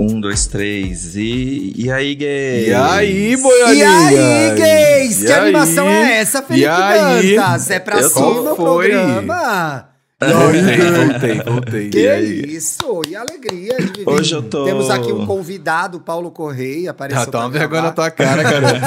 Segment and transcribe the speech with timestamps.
[0.00, 1.72] Um, dois, três e.
[1.76, 2.68] E aí, gays?
[2.68, 3.90] E aí, E boiolinhas?
[3.90, 5.22] aí, gays?
[5.22, 5.38] E que aí?
[5.40, 7.36] animação é essa, Felipe E aí?
[7.36, 7.70] Dantas?
[7.70, 8.88] É pra Eu cima o foi.
[8.90, 9.89] programa?
[10.22, 11.88] Voltei, voltei, voltei.
[11.88, 13.00] Que E isso?
[13.08, 14.08] E alegria de viver.
[14.08, 17.90] Hoje eu tô- Temos aqui um convidado, Paulo Correia, apareceu Ah, tá uma vergonha na
[17.92, 18.80] tua cara, garota.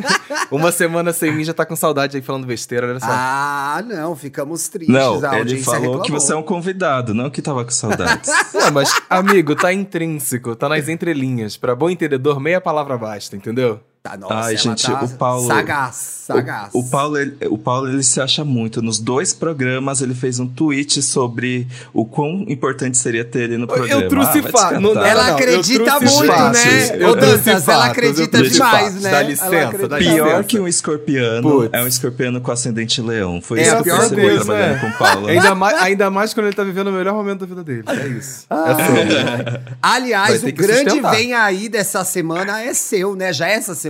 [0.50, 3.06] uma semana sem mim já tá com saudade aí falando besteira, olha só.
[3.10, 4.94] Ah, não, ficamos tristes.
[4.94, 6.02] Não, a ele audiência falou reclamou.
[6.02, 8.30] que você é um convidado, não que tava com saudades.
[8.54, 11.56] Não, mas, amigo, tá intrínseco, tá nas entrelinhas.
[11.56, 13.80] Pra bom entendedor, meia palavra basta, entendeu?
[14.02, 15.94] Tá, nossa, Ai, ela gente, tá o Paulo- Sagaz,
[16.26, 16.70] sagaz.
[16.72, 18.80] O, o Paulo, ele, o Paulo, ele se acha muito.
[18.80, 23.66] Nos dois programas, ele fez um tweet sobre o quão importante seria ter ele no
[23.66, 24.00] programa.
[24.00, 24.62] Eu trouxe Ah, vai te fato.
[24.70, 24.80] catar.
[24.80, 26.64] Não, não, Ela não, acredita muito, fatos.
[26.64, 26.96] né?
[26.98, 29.02] Eu Ô, Dantas, ela fatos, acredita demais, fatos.
[29.02, 29.10] né?
[29.10, 30.44] Dá licença, dá Pior licença.
[30.44, 31.70] que um escorpiano Putz.
[31.74, 33.42] é um escorpiano com ascendente leão.
[33.42, 34.80] Foi É isso a que pior eu percebi coisa, trabalhando né?
[34.80, 35.28] com o Paulo.
[35.28, 37.82] Ainda mais, ainda mais quando ele tá vivendo o melhor momento da vida dele.
[37.86, 38.46] É isso.
[38.48, 39.60] É sobre.
[39.82, 41.10] Aliás, Vai o grande sustentar.
[41.14, 43.30] vem aí dessa semana é seu, né?
[43.30, 43.89] Já é essa semana?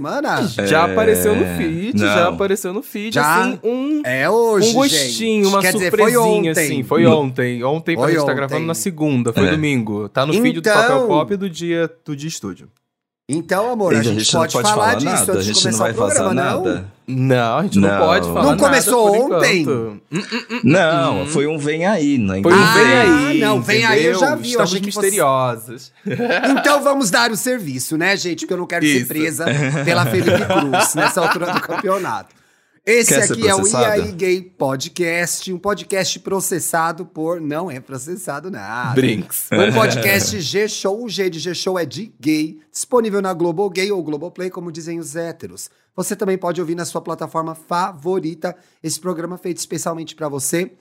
[0.66, 2.06] Já apareceu no feed, não.
[2.06, 3.42] já apareceu no feed, Já?
[3.42, 5.46] assim, um, É hoje, um gostinho, gente.
[5.52, 6.48] uma Quer dizer, surpresinha, foi ontem.
[6.50, 6.82] assim.
[6.82, 7.64] Foi ontem.
[7.64, 8.34] Ontem, pra Foi gente tá ontem.
[8.36, 9.50] gravando na segunda, foi É.
[9.50, 10.08] domingo.
[10.08, 12.68] Tá no feed do Então- Papel Pop do dia do dia estúdio.
[13.32, 15.62] Então, amor, a Gente, gente, não pode, falar, disso nada, a antes de gente não
[15.62, 16.64] começar vai o programa, vazar não?
[16.64, 16.84] nada.
[17.06, 17.98] Não, a gente não, Não.
[18.06, 19.60] pode falar Não nada começou por ontem?
[19.62, 20.00] enquanto.
[20.12, 22.18] Hum, Não, foi um vem aí.
[22.18, 23.40] Não Foi um Ah, vem aí.
[23.40, 25.92] não, vem aí eu já vi, eu Estamos fosse- misteriosos.
[26.58, 28.40] Então vamos dar o serviço, né, gente?
[28.40, 29.06] Porque eu não quero ser Isso.
[29.08, 29.44] presa
[29.84, 32.39] pela Felipe Cruz nessa altura do campeonato.
[32.84, 37.38] Esse Quer aqui é o aí Gay Podcast, um podcast processado por.
[37.38, 38.94] Não é processado nada.
[38.94, 39.48] Brinks.
[39.52, 41.04] Um podcast G-Show.
[41.04, 44.98] O G de G-Show é de gay, disponível na Global Gay ou Globoplay, como dizem
[44.98, 45.68] os héteros.
[45.94, 50.72] Você também pode ouvir na sua plataforma favorita esse programa feito especialmente pra você.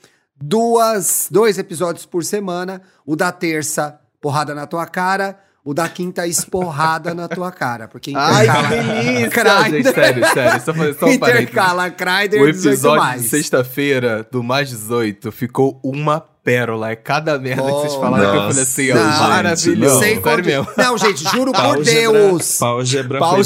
[0.41, 2.81] Duas, dois episódios por semana.
[3.05, 5.37] O da terça, porrada na tua cara.
[5.69, 7.87] O da quinta, esporrada na tua cara.
[7.87, 9.69] Porque Ai, que intercala delícia!
[9.69, 10.61] Kreider- Gente, sério, sério.
[10.65, 11.09] Só, fazer- só um.
[11.13, 13.21] Intercala Kreider O 18 episódio mais.
[13.21, 16.89] de sexta-feira do Mais 18 ficou uma pérola.
[16.89, 19.99] É cada merda que vocês Oh, falaram que eu falei assim, ó, Não, maravilhoso.
[20.03, 20.67] gente, Sem sério mesmo.
[20.75, 22.57] Não, gente, juro por Deus.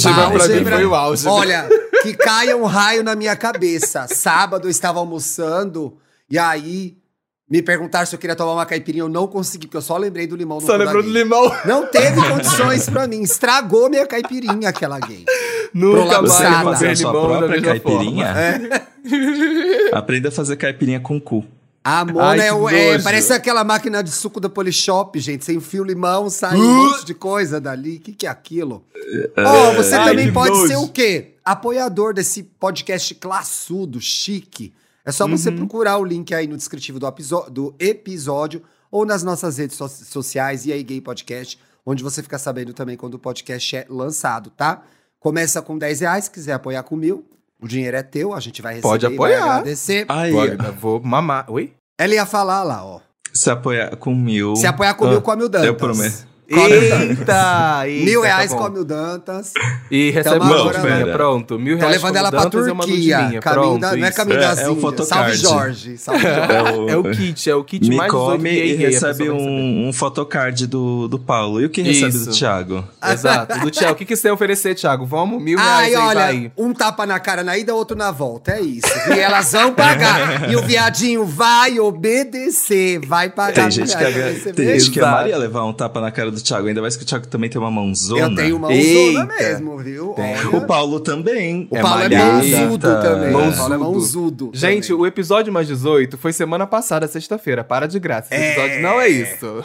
[0.02, 1.28] Demais, pra mim foi o auge.
[1.28, 1.68] Olha,
[2.04, 4.08] que caia um raio na minha cabeça.
[4.08, 5.98] Sábado eu estava almoçando
[6.30, 6.96] e aí
[7.54, 9.04] me perguntaram se eu queria tomar uma caipirinha.
[9.04, 11.52] Eu não consegui, porque eu só lembrei do limão no Só lembrou do limão.
[11.66, 13.22] Não teve condições pra mim.
[13.22, 15.24] Estragou minha caipirinha, aquela gay.
[15.72, 18.34] Nunca mais Você fazer a sua limão da própria caipirinha?
[18.34, 18.82] forma.
[19.94, 21.46] Aprenda a fazer caipirinha com cu.
[21.84, 25.46] A Mona Ai, é, é- parece aquela máquina de suco da Polishop, gente.
[25.46, 26.60] Você enfia o limão, sai Uh!
[26.60, 27.98] um monte de coisa dali.
[27.98, 28.84] O que, que é aquilo?
[29.38, 30.68] Ó, você Ai, também pode nojo.
[30.68, 31.34] ser o quê?
[31.46, 34.74] Apoiador desse podcast classudo, chique.
[35.06, 35.58] É só você Uhum.
[35.58, 37.10] procurar o link aí no descritivo do,
[37.52, 42.38] do episódio ou nas nossas redes so- sociais e aí Gay Podcast, onde você fica
[42.38, 44.82] sabendo também quando o podcast é lançado, tá?
[45.20, 47.26] Começa com 10 reais, se quiser apoiar com mil.
[47.62, 49.44] O dinheiro é teu, a gente vai receber Pode e vai apoiar.
[49.56, 50.06] agradecer.
[50.10, 51.50] Aí, Olha, vou mamar.
[51.50, 51.74] Oi?
[51.98, 53.00] Ela ia falar lá, ó.
[53.34, 54.56] se apoiar com mil.
[54.56, 55.68] Se apoiar com mil, Ah, come o Dantas.
[55.68, 56.28] eu prometo.
[56.54, 56.74] Come.
[56.74, 57.88] Eita!
[57.88, 58.58] eita, Mil tá reais bom.
[58.58, 59.54] come o Dantas.
[59.90, 61.60] E recebe Tamo uma agora, pronto.
[61.60, 63.40] Mil reais levando ela pra Dantas Turquia.
[63.42, 64.56] pronto, da, não é caminho É, é.
[65.06, 65.98] Salve Jorge.
[65.98, 66.54] Salve Jorge.
[66.54, 69.30] É o, É o kit, é o kit me mais 18 come e a recebe
[69.30, 71.62] um, um photocard do, do Paulo.
[71.62, 72.26] E o que recebe Isso.
[72.30, 72.84] do Thiago?
[73.12, 73.60] Exato.
[73.60, 75.06] Do Thiago, o que, que você oferecer, Thiago?
[75.06, 76.52] Vamos, mil reais Ai, aí, olha, vai.
[76.58, 78.52] um tapa na cara na ida, outro na volta.
[78.52, 78.88] É isso.
[79.14, 80.50] E elas vão pagar.
[80.52, 83.00] e o viadinho vai obedecer.
[83.06, 84.54] Vai pagar Tem gente, que, receber.
[84.54, 86.68] tem gente que amaria levar um tapa na cara do Thiago.
[86.68, 88.22] Ainda mais que o Thiago também tem uma mãozona.
[88.22, 90.16] Eu tenho uma mãozona mesmo, viu?
[90.18, 90.58] Olha.
[90.58, 91.68] O Paulo também.
[91.72, 92.34] O É Paulo é malhada.
[92.34, 93.30] mãozudo também.
[93.30, 93.80] O Paulo é Mãozudo.
[93.80, 94.52] mãozudo.
[94.54, 95.02] Gente, também.
[95.04, 97.64] o episódio mais 18 foi semana passada, sexta-feira.
[97.64, 98.34] Para de graça.
[98.34, 98.52] Esse É.
[98.52, 99.64] episódio não é isso.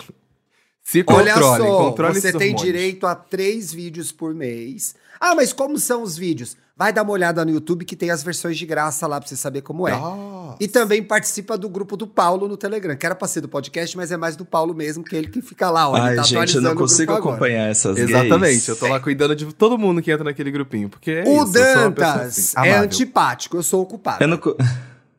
[0.90, 2.62] Se Olha controle, só, controle você tem hormônios.
[2.62, 4.94] direito a três vídeos por mês.
[5.20, 6.56] Ah, mas como são os vídeos?
[6.74, 9.36] Vai dar uma olhada no YouTube que tem as versões de graça lá pra você
[9.36, 9.90] saber como é.
[9.90, 10.56] Nossa.
[10.58, 13.94] E também participa do grupo do Paulo no Telegram, que era pra ser do podcast,
[13.98, 15.94] mas é mais do Paulo mesmo, que é ele que fica lá, ó.
[15.98, 17.34] ele Ai, tá gente, eu não consigo agora.
[17.34, 18.68] acompanhar essas Exatamente, gays.
[18.68, 21.52] eu tô lá cuidando de todo mundo que entra naquele grupinho, porque é O isso,
[21.52, 24.24] Dantas assim, é antipático, eu sou ocupado.
[24.24, 24.40] Eu não...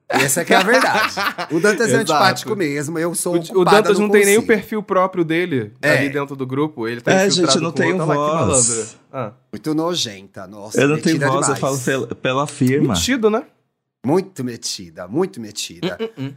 [0.10, 1.14] Essa que é a verdade.
[1.52, 4.82] O Dantas é antipático mesmo, eu sou O, o Dantas não, tem nem o perfil
[4.82, 6.00] próprio dele É.
[6.00, 6.88] ali dentro do grupo.
[6.88, 8.98] Ele tá É, infiltrado gente, eu não tenho que voz.
[9.14, 9.34] Ah.
[9.54, 10.82] Muito nojenta, nossa.
[10.82, 11.60] Eu não tenho metida voz, eu demais.
[11.60, 12.94] falo pela, pela firma.
[12.96, 13.44] Metido, né?
[14.04, 15.98] Muito metida, muito metida.
[16.18, 16.34] Hum,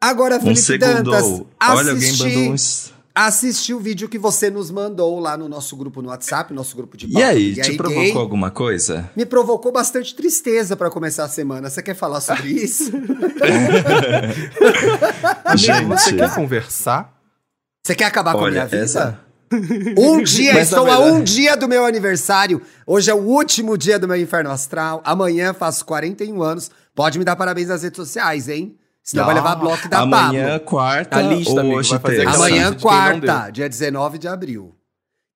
[0.00, 1.10] Agora, Um Felipe segundo.
[1.10, 2.92] Dantas, Olha, alguém mandou um uns.
[3.16, 6.96] Assisti o vídeo que você nos mandou lá no nosso grupo no WhatsApp, nosso grupo
[6.96, 9.10] de E aí, e te aí provocou gay, alguma coisa?
[9.16, 11.70] Me provocou bastante tristeza pra começar a semana.
[11.70, 12.92] Você quer falar sobre isso?
[15.56, 15.84] Gente.
[15.86, 17.14] você quer conversar?
[17.86, 18.84] Você quer acabar com a minha Olha, vida?
[18.84, 19.20] essa.
[19.96, 22.60] Um dia, Mas, estou a verdade- um dia do meu aniversário.
[22.86, 25.00] Hoje é o último dia do meu inferno astral.
[25.04, 26.70] Amanhã faço 41 anos.
[26.94, 28.76] Pode me dar parabéns nas redes sociais, hein?
[29.06, 30.60] Senão vai Ah, levar bloco da Amanhã, Pablo.
[30.66, 32.30] quarta A lista, ou amigo, hoje vai fazer terça?
[32.30, 34.74] aquela Amanhã, quarta, dia 19 de abril.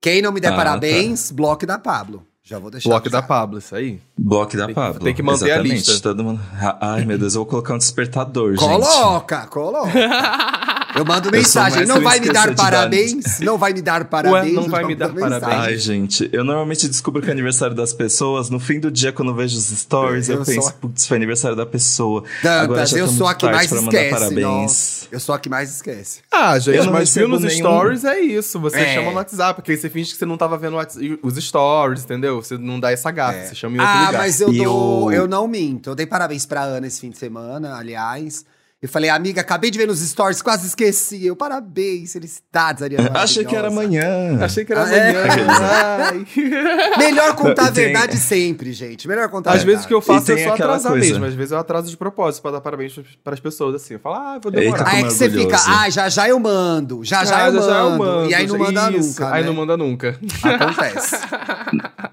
[0.03, 2.27] Quem não me der Ah, parabéns, bloco da Pablo.
[2.43, 3.23] Já vou deixar Bloco da.
[3.23, 4.01] Pablo, isso aí.
[4.19, 4.99] Bloco da Pablo.
[5.05, 5.73] tem que manter a Exatamente.
[5.89, 6.03] lista.
[6.03, 6.41] Todo mundo...
[6.81, 8.59] Ai, meu Deus, eu vou colocar um despertador, gente.
[8.59, 9.91] Coloca, coloca.
[10.95, 11.79] Eu mando mensagem.
[11.79, 13.41] mais Não vai eu me dar de dar- parabéns?
[13.41, 14.55] Não vai me dar parabéns?
[14.55, 15.53] não vai eu me dar parabéns.
[15.53, 19.29] Ai, gente, eu normalmente descubro que é aniversário das pessoas no fim do dia, quando
[19.31, 22.25] eu vejo os stories, eu, Eu penso, sou- putz, foi aniversário da pessoa.
[22.43, 24.11] Agora Dantas, já eu sou a que mais esquece.
[24.11, 24.41] parabéns.
[24.43, 26.21] Nossa, eu sou a que mais esquece.
[26.31, 28.59] Ah, gente, Eu não mas viu nos nenhum- stories é isso.
[28.61, 28.95] Você É.
[28.95, 30.77] chama no WhatsApp, porque aí você finge que você não tava vendo
[31.23, 32.43] os stories, entendeu?
[32.43, 34.19] Você não dá essa gafa, você chama em outro Ah, lugar.
[34.23, 35.91] mas eu E dou, o- eu não minto.
[35.91, 38.45] Eu dei parabéns pra Ana esse fim de semana, aliás.
[38.83, 41.27] Eu falei, amiga, acabei de ver nos stories, quase esqueci.
[41.27, 43.11] Eu, parabéns, felicidades, Ariana.
[43.21, 44.39] Achei que era amanhã.
[44.43, 45.11] Achei que era Ah, é?
[45.11, 45.47] amanhã.
[46.01, 46.27] Ai.
[46.97, 49.07] Melhor contar a Tem- verdade sempre, gente.
[49.07, 49.73] Melhor contar a Às verdade.
[49.77, 51.07] vezes o que eu faço é só atrasar coisa.
[51.11, 51.25] mesmo.
[51.27, 53.95] Às vezes eu atraso de propósito pra dar parabéns para as pessoas, assim.
[53.95, 54.89] Eu falo, ah, vou Eita, demorar.
[54.89, 57.99] Aí é como que você fica, ah, já já eu mando, já já, Ah, eu,
[57.99, 59.09] mando, E aí não manda Isso.
[59.11, 59.47] nunca, Aí né?
[59.47, 60.19] não manda nunca.
[60.43, 61.17] Acontece.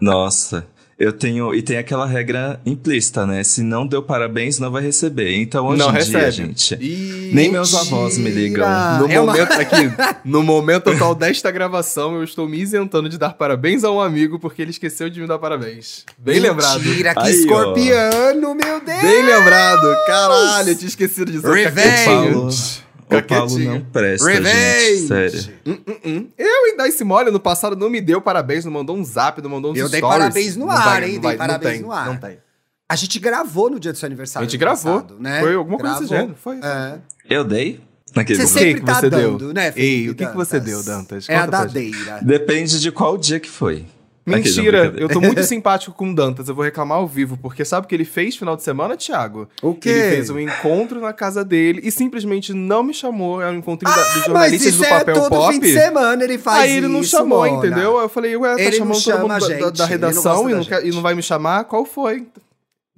[0.02, 0.68] Nossa,
[1.00, 1.54] eu tenho.
[1.54, 3.44] E tem aquela regra implícita, né?
[3.44, 5.36] Se não deu parabéns, não vai receber.
[5.38, 6.18] Então hoje não em recebe.
[6.20, 6.74] dia, gente.
[6.82, 8.68] Ih, Nem meus avós me ligam.
[8.68, 8.98] Mentira!
[9.00, 9.92] No É uma- momento aqui,
[10.26, 14.40] no momento atual desta gravação, eu estou me isentando de dar parabéns a um amigo
[14.40, 16.04] porque ele esqueceu de me dar parabéns.
[16.18, 16.82] Bem lembrado.
[16.82, 17.30] Mentira, que Aí, ó.
[17.30, 19.02] escorpiano, meu Deus!
[19.02, 19.88] Bem lembrado.
[20.08, 21.48] Caralho, eu tinha esquecido disso.
[21.52, 22.87] Revenge!
[23.10, 24.98] O Paulo, não presta, Revenge!
[24.98, 25.08] gente.
[25.08, 25.54] Sério.
[25.66, 26.28] Hum, hum, hum.
[26.38, 29.50] Eu dar esse mole no passado não me deu parabéns, não mandou um zap, não
[29.50, 31.12] mandou uns Eu dei parabéns no Não ar, vai, hein?
[31.14, 32.06] Dei vai, não parabéns tem, no ar.
[32.06, 32.38] Não tem.
[32.88, 34.46] A gente gravou no dia do seu aniversário.
[34.48, 35.02] A gente gravou.
[35.02, 35.42] passado, né?
[35.42, 36.28] Foi alguma coisa desse Gravou.
[36.28, 36.60] gênero, foi.
[36.64, 37.00] É.
[37.30, 37.82] Eu dei?
[38.16, 38.60] Naquele Você momento?
[38.64, 39.54] sempre que tá você dando, deu?
[39.54, 41.28] né, Felipe Ei, o que que você deu, Dantas?
[41.28, 41.92] É a Conta pra gente.
[41.92, 42.20] dadeira.
[42.24, 43.86] Depende de qual dia que foi.
[44.28, 47.64] Não, Mentira, eu tô muito simpático com o Dantas, eu vou reclamar ao vivo, porque
[47.64, 49.48] sabe o que ele fez final de semana, Thiago?
[49.62, 49.88] O quê?
[49.90, 53.88] Ele fez um encontro na casa dele e simplesmente não me chamou, era um encontro
[53.90, 55.54] da- dos Ah, mas jornalistas do é Papel todo Pop.
[55.54, 57.58] fim de semana ele faz Aí ele não isso, chamou, Mona.
[57.66, 57.98] entendeu?
[58.00, 60.34] Eu falei, ué, tá Ele não chamando todo chama mundo a da- da, não redação
[60.44, 61.64] gosta e, não quer- e não vai me chamar?
[61.64, 62.28] Qual foi?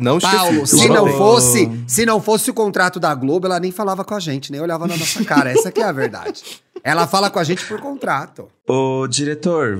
[0.01, 0.35] Não esqueci.
[0.37, 1.17] Paulo, se não bem.
[1.17, 4.61] fosse, se não fosse o contrato da Globo, ela nem falava com a gente, nem
[4.61, 5.51] olhava na nossa cara.
[5.51, 6.41] Essa que é a verdade.
[6.83, 8.47] Ela fala com a gente por contrato.
[8.67, 9.77] Ô, diretor,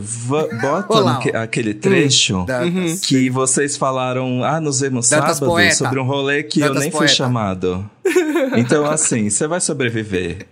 [0.62, 3.02] bota Olá, aquele trecho Dantas.
[3.02, 5.76] que vocês falaram, ah, nos vemos Dantas sábado, poeta.
[5.76, 7.14] sobre um rolê que eu Dantas nem fui poeta.
[7.14, 7.90] chamado.
[8.56, 10.48] Então, assim, você vai sobreviver.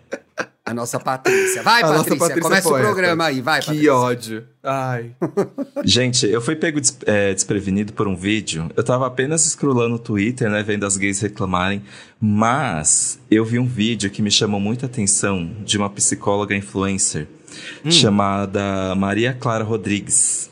[0.70, 1.64] A nossa Patrícia.
[1.64, 2.86] Vai, A Patrícia, Patrícia começa poeta.
[2.86, 3.94] o programa aí, vai, Que Patrícia.
[3.96, 4.44] ódio.
[4.64, 5.12] Ai.
[5.86, 8.70] Gente, eu fui pego des- é, desprevenido por um vídeo.
[8.76, 11.82] Eu tava apenas scrollando o Twitter, né, vendo as gays reclamarem.
[12.20, 17.28] Mas eu vi um vídeo que me chamou muita atenção de uma psicóloga influencer
[17.90, 20.50] chamada Maria Clara Rodrigues.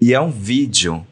[0.00, 1.06] E é um vídeo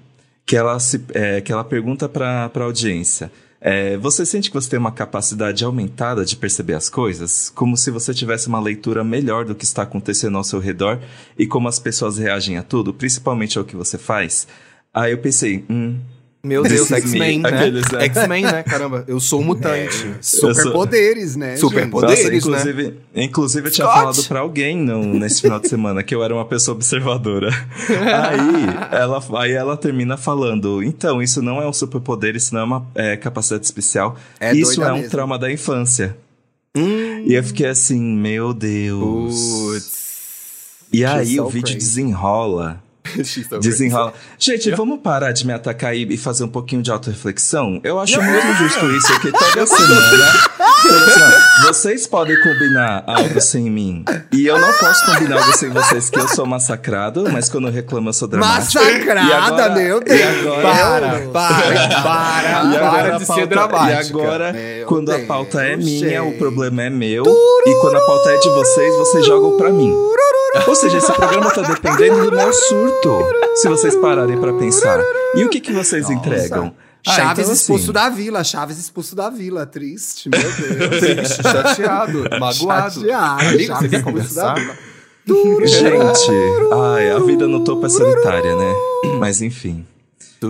[0.47, 3.31] que ela, se, é, que ela pergunta pra, pra audiência.
[3.61, 7.51] é, você sente que você tem uma capacidade aumentada de perceber as coisas?
[7.51, 11.01] Como se você tivesse uma leitura melhor do que está acontecendo ao seu redor
[11.37, 14.47] e como as pessoas reagem a tudo, principalmente ao que você faz?
[14.95, 15.99] Aí eu pensei, hum,
[16.47, 16.91] Meu Deus.
[16.93, 17.49] X-Men, né?
[17.49, 18.05] Aqueles, né?
[18.05, 18.63] X-Men, né?
[18.63, 20.15] Caramba, eu sou um mutante.
[20.21, 21.57] Superpoderes, né?
[21.57, 21.91] Super gente?
[21.91, 22.07] poder.
[22.07, 22.71] Poderes, Nossa, né?
[22.71, 23.99] inclusive, inclusive eu tinha Scott!
[23.99, 27.51] falado pra alguém no, nesse final de semana que eu era uma pessoa observadora.
[27.91, 32.65] aí, ela, aí ela termina falando: então, isso não é um superpoder, isso não é
[32.65, 34.17] uma é, capacidade especial.
[34.39, 35.11] É isso é um mesmo.
[35.11, 36.17] trauma da infância.
[36.77, 39.35] E eu fiquei assim, meu Deus.
[39.35, 40.07] Putz.
[40.93, 41.79] E aí so o vídeo crazy.
[41.79, 42.86] desenrola.
[43.49, 44.13] So Desenrola.
[44.39, 47.81] Gente, vamos parar de me atacar e fazer um pouquinho de autorreflexão?
[47.85, 50.33] Eu acho muito injusto isso, que toda semana,
[50.83, 51.37] toda semana.
[51.67, 54.05] Vocês podem combinar algo sem mim.
[54.33, 57.73] E eu não posso combinar algo sem vocês, que eu sou massacrado, mas quando eu
[57.73, 58.75] reclamo eu sou dramático.
[58.85, 60.47] Massacrada, E agora- meu e Deus.
[60.47, 63.93] agora- Para, para, para, E agora para a de pauta- ser dramática.
[63.93, 66.35] E agora, Meu quando a Deus, pauta é minha, gente.
[66.35, 67.25] o problema é meu.
[67.67, 69.93] E quando a pauta é de vocês, vocês jogam pra mim.
[70.67, 73.19] Ou seja, esse programa tá dependendo do meu surto.
[73.57, 75.01] Se vocês pararem pra pensar.
[75.35, 76.75] E o que, que vocês entregam?
[77.07, 79.65] Ah, Chaves então, expulso assim, da vila, Chaves expulso da vila.
[79.65, 80.99] Triste, meu Deus.
[81.01, 83.01] Triste, chateado, magoado.
[83.01, 84.77] Chateado, Chaves expulso da vila.
[85.67, 86.31] Gente,
[86.73, 88.75] ai, a vida no topo é solitária, né?
[89.19, 89.85] Mas enfim.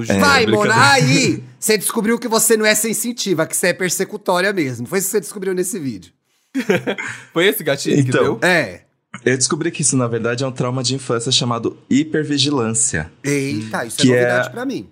[0.08, 0.46] É, Vai.
[0.46, 4.86] Mona, aí você descobriu que você não é sensitiva, que você é persecutória mesmo.
[4.86, 6.12] Foi isso que você descobriu nesse vídeo.
[7.32, 8.22] Foi esse gatinho que Então.
[8.22, 8.38] deu?
[8.42, 8.80] É.
[9.24, 13.10] Eu descobri que isso, na verdade, é um trauma de infância chamado hipervigilância.
[13.24, 14.88] Eita, isso Que é é- novidade pra mim.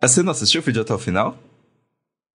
[0.00, 1.36] Ah, Você não assistiu o vídeo até o final?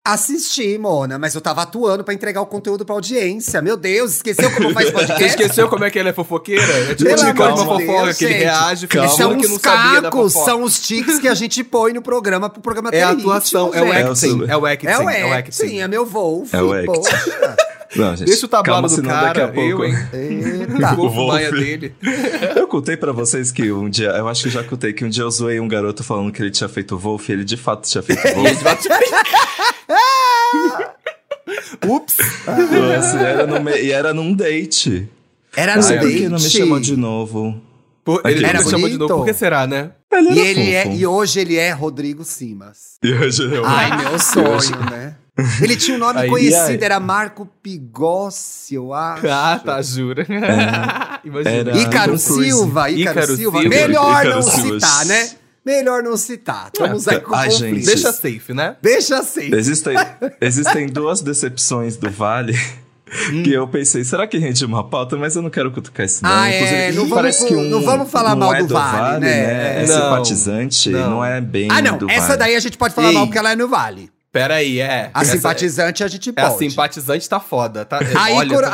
[0.08, 3.60] Assisti, Mona, mas eu tava atuando pra entregar o conteúdo pra audiência.
[3.60, 5.18] Meu Deus, esqueceu como faz podcast?
[5.18, 6.62] Você esqueceu como é que ele é fofoqueira?
[6.62, 8.42] É tipo Pelo amor uma de fofoca, Deus, que ele gente.
[8.44, 9.08] reage Calma.
[9.08, 12.90] São que os cacos, são os tiques que a gente põe no programa pro programa
[12.90, 15.32] É ter a ritmo, atuação, é o acting, é o acting, É o é o
[15.32, 15.78] acting, acting.
[15.80, 16.46] é meu voo.
[16.52, 17.65] É o acting.
[17.96, 19.68] Não, gente, Deixa o tablado calma, do senão daqui a cara, pouco...
[19.70, 19.94] eu, hein?
[20.12, 21.00] Eita.
[21.00, 21.26] O.
[21.28, 21.94] Maia dele.
[22.56, 25.22] Eu contei pra vocês que um dia, eu acho que já contei que um dia
[25.22, 28.02] eu zoei um garoto falando que ele tinha feito Wolf e ele de fato tinha
[28.02, 28.62] feito Wolf.
[31.86, 32.16] Ups.
[32.46, 35.08] Nossa, e era, no me- e era num date.
[35.56, 36.18] Era no sei por date.
[36.18, 37.60] que não me chamou de novo.
[38.04, 39.90] Pô, ele Era nunca chamou de novo, por que será, né?
[40.12, 42.98] Ele E, ele é, e hoje ele é Rodrigo Simas.
[43.02, 43.64] E hoje eu...
[43.64, 45.16] Ai, meu sonho, né?
[45.60, 46.84] Ele tinha um nome Aí, conhecido, aí?
[46.84, 49.26] era Marco Pigossi, eu acho.
[49.28, 50.26] Ah, tá, jura.
[51.24, 51.50] Imagina.
[51.50, 52.18] Era- Ícaro.
[52.18, 53.60] Silva, Ícaro, Silva.
[53.60, 53.68] Silva.
[53.68, 54.80] Melhor Ícaro não Silva.
[54.80, 55.30] citar, né?
[55.64, 56.70] Melhor não citar.
[56.72, 57.84] Estamos aí com Ai, gente.
[57.84, 58.76] Deixa safe, né?
[58.80, 59.52] Deixa assim.
[59.54, 59.94] Existem,
[60.40, 62.56] existem duas decepções do Vale
[63.44, 65.16] que eu pensei, será que rende uma pauta?
[65.16, 66.30] Mas eu não quero cutucar isso não.
[66.30, 69.82] Ah, é, não vamos que um não vamos falar não mal é do Vale, né?
[69.82, 71.24] É Não, simpatizante, não, não.
[71.24, 71.98] é bem Ah, não.
[71.98, 72.38] do Essa Vale.
[72.38, 73.14] daí a gente pode falar Ei.
[73.14, 74.10] mal porque ela é no Vale.
[74.32, 75.10] Pera aí, é.
[75.14, 76.46] A Essa- simpatizante a gente É, pode.
[76.46, 77.98] a simpatizante tá foda, tá?
[78.14, 78.66] A Olha, Ícaro,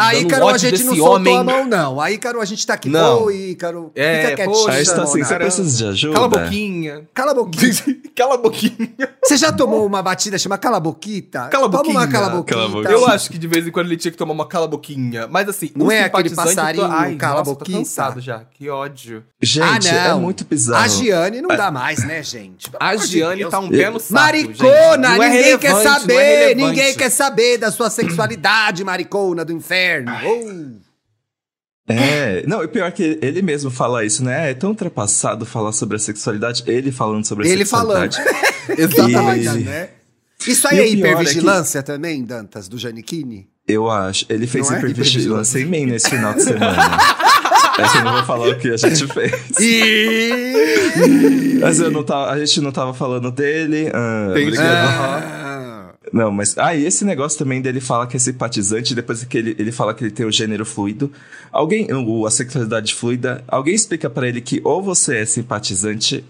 [0.47, 1.37] tá a gente não soltou homem.
[1.38, 2.00] a mão, não.
[2.00, 2.88] A Ícaro a gente tá aqui.
[2.88, 3.25] Não.
[3.25, 4.66] Ô, Ícaro, É, fica quietinho.
[4.97, 6.14] tá assim, você precisa de ajuda?
[6.14, 7.09] Cala a boquinha.
[7.14, 7.73] Cala a boquinha.
[8.16, 8.92] Cala a boquinha.
[9.25, 11.49] Você já tomou uma batida chama cala a boquita?
[11.49, 12.09] Cala a Toma uma boquinha.
[12.09, 12.54] cala a boquita.
[12.59, 12.92] Cala a boquinha.
[12.94, 15.26] Eu acho que de vez em quando ele tinha que tomar uma cala a boquinha.
[15.28, 16.92] Mas assim, Não o é aquele simpatizante, passarinho, tô...
[16.92, 17.71] Ai, cala a nossa, boquita?
[17.73, 18.42] tô cansado já.
[18.52, 19.25] Que ódio.
[19.40, 20.85] Gente, ah, é muito bizarro.
[20.85, 22.68] A Giane não dá mais, né, gente?
[22.78, 25.51] A Giane tá um pé no saco, Maricona, gente.
[25.52, 30.12] É ninguém quer é saber, ninguém quer saber da sua sexualidade, maricona do inferno.
[30.25, 30.82] Oh.
[31.88, 34.50] É, não, e pior que ele mesmo fala isso, né?
[34.50, 38.12] É tão ultrapassado falar sobre a sexualidade, ele falando sobre a Ele falando.
[38.12, 38.52] sexualidade.
[38.80, 39.88] Exatamente, E- né?
[40.47, 43.49] Isso aí é o pior é hipervigilância também, Dantas, do Giannichini?
[43.66, 44.26] Eu acho.
[44.28, 46.76] Ele fez Não é hipervigilância em mim nesse final de semana.
[47.78, 49.32] é que eu não vou falar o que a gente fez.
[49.61, 51.59] E...
[51.61, 53.88] Mas eu não tava, a gente não tava falando dele.
[53.94, 54.59] ah, Entendi.
[54.59, 55.41] Ah.
[56.12, 56.57] Não, mas.
[56.59, 59.95] Ah, e esse negócio também dele fala que é simpatizante, depois que ele, ele fala
[59.95, 61.11] que ele tem o gênero fluido.
[61.50, 61.87] Alguém.
[61.92, 63.42] o- A sexualidade fluida.
[63.49, 66.25] Alguém explica pra ele que ou você é simpatizante,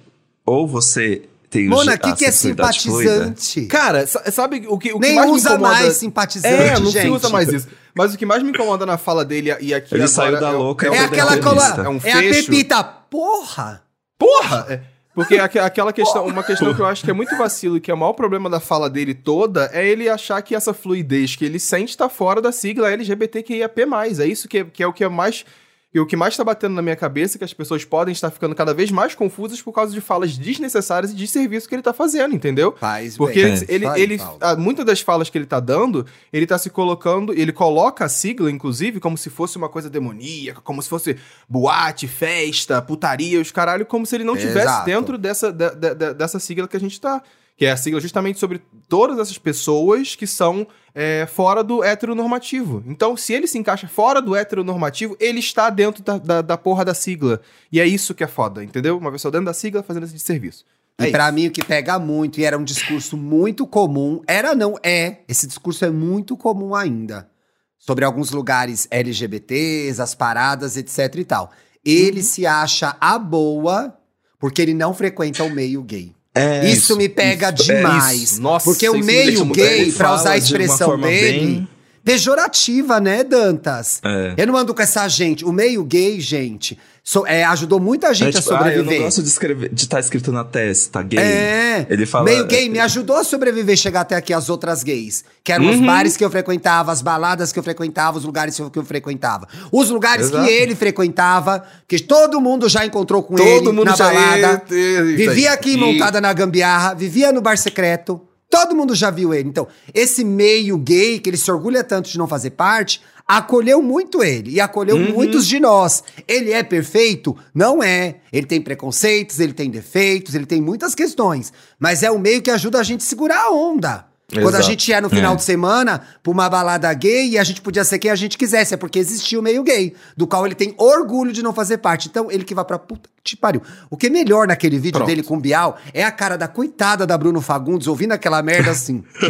[0.46, 3.10] ou você tem o Mona, o que, que é sexualidade fluida.
[3.10, 3.66] simpatizante?
[3.66, 5.72] Cara, sa- sabe o que, o que Nem mais me usa incomoda...
[5.74, 7.02] mais simpatizante, É, não gente.
[7.02, 7.68] se usa mais isso.
[7.94, 10.48] Mas o que mais me incomoda na fala dele e aqui Ele agora saiu da
[10.48, 11.62] é, louca é, É aquela cola.
[11.84, 12.82] É um É a pepita.
[12.82, 13.82] Porra!
[14.18, 14.66] Porra!
[14.70, 14.80] É,
[15.14, 17.90] Porque aque- aquela questão, uma questão que eu acho que é muito vacilo e que
[17.90, 21.44] é o maior problema da fala dele toda é ele achar que essa fluidez que
[21.44, 23.80] ele sente tá fora da sigla LGBTQIAP+.
[24.20, 25.44] É isso que, é- que é o que é mais...
[25.94, 28.30] E o que mais tá batendo na minha cabeça é que as pessoas podem estar
[28.30, 31.82] ficando cada vez mais confusas por causa de falas desnecessárias e de serviço que ele
[31.82, 32.74] tá fazendo, entendeu?
[32.80, 33.52] Faz Porque bem.
[33.68, 37.34] ele, ele, Faz ele- muitas das falas que ele tá dando, ele tá se colocando,
[37.34, 42.08] ele coloca a sigla, inclusive, como se fosse uma coisa demoníaca, como se fosse boate,
[42.08, 44.86] festa, putaria, os caralho, como se ele não tivesse Exato.
[44.86, 47.22] dentro dessa, da- da- da- dessa sigla que a gente tá.
[47.62, 52.82] Que é a sigla justamente sobre todas essas pessoas que são é, fora do heteronormativo.
[52.88, 56.84] Então, se ele se encaixa fora do heteronormativo, ele está dentro da, da, da porra
[56.84, 57.40] da sigla.
[57.70, 58.98] E é isso que é foda, entendeu?
[58.98, 60.64] Uma pessoa dentro da sigla fazendo esse serviço.
[60.98, 61.12] É E isso.
[61.12, 65.18] pra mim o que pega muito, e era um discurso muito comum, era não, é,
[65.28, 67.30] esse discurso é muito comum ainda.
[67.78, 71.52] Sobre alguns lugares LGBTs, as paradas, etc e tal.
[71.84, 72.26] Ele Uhum.
[72.26, 73.96] se acha a boa
[74.40, 76.12] porque ele não frequenta o meio gay.
[76.34, 78.22] É, isso, me pega isso, é demais.
[78.22, 78.40] isso.
[78.40, 81.68] Nossa, porque o isso meio gay, fala usar a expressão dele, bem-
[82.04, 84.00] pejorativa, né, Dantas?
[84.04, 84.34] É.
[84.36, 85.44] Eu não ando com essa gente.
[85.44, 88.98] O meio gay, gente, so- é, ajudou muita gente É, a tipo, ah, eu sobreviver.
[88.98, 91.18] não gosto de escrever, de estar escrito na testa, gay.
[91.18, 91.86] É.
[91.88, 92.24] Ele fala.
[92.24, 95.24] Meio gay me ajudou a sobreviver, chegar até aqui as outras gays.
[95.44, 95.86] Que eram os Uhum.
[95.86, 99.48] bares que eu frequentava, as baladas que eu frequentava, os lugares que eu frequentava.
[99.70, 100.44] Os lugares Exato.
[100.44, 104.62] que ele frequentava, que todo mundo já encontrou com Todo ele mundo na balada.
[104.70, 108.20] é- é- vivia aqui montada na gambiarra, vivia no bar secreto.
[108.52, 109.48] Todo mundo já viu ele.
[109.48, 114.22] Então, esse meio gay, que ele se orgulha tanto de não fazer parte, acolheu muito
[114.22, 115.12] ele e acolheu Uhum.
[115.14, 116.04] muitos de nós.
[116.28, 117.34] Ele é perfeito?
[117.54, 118.16] Não é.
[118.30, 121.50] Ele tem preconceitos, ele tem defeitos, ele tem muitas questões.
[121.80, 124.11] Mas é o meio que ajuda a gente a segurar a onda.
[124.32, 124.64] Quando a Exato.
[124.64, 125.36] gente ia no final É.
[125.36, 128.72] de semana pra uma balada gay e a gente podia ser quem a gente quisesse,
[128.72, 132.08] é porque existia o meio gay, do qual ele tem orgulho de não fazer parte.
[132.08, 133.60] Então, ele que vai pra puta que te pariu.
[133.90, 135.06] O que é melhor naquele vídeo Pronto.
[135.08, 138.70] dele com o Bial é a cara da coitada da Bruno Fagundes ouvindo aquela merda
[138.70, 139.04] assim.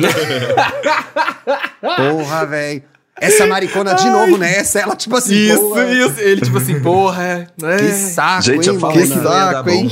[1.81, 2.83] Porra, velho.
[3.21, 6.19] Essa maricona de novo nessa, ela tipo assim, Isso, porra, isso.
[6.21, 7.23] Ele, tipo assim, porra,
[7.63, 7.77] é.
[7.77, 8.93] Que saco, Gente, hein, Mona?
[8.95, 9.89] que saco, hein?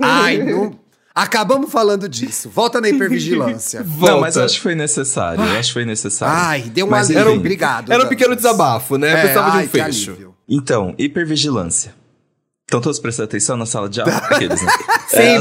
[0.00, 0.06] bom.
[0.06, 0.83] Ai, não...
[1.14, 2.50] Acabamos falando disso.
[2.50, 3.86] Volta na hipervigilância.
[3.98, 5.44] Não, mas acho que foi necessário.
[5.44, 6.34] Eu acho que foi necessário.
[6.36, 7.28] Ai, deu um Mas, alívio.
[7.28, 7.92] enfim, Obrigado.
[7.92, 9.10] Era um pequeno desabafo, né?
[9.12, 10.34] É, Precisava de ai, um que fecho.
[10.48, 11.94] Então, hipervigilância.
[12.66, 14.16] Estão todos prestando atenção na sala de aula?
[14.30, 14.72] Aqueles, né?
[15.06, 15.38] Sim, É a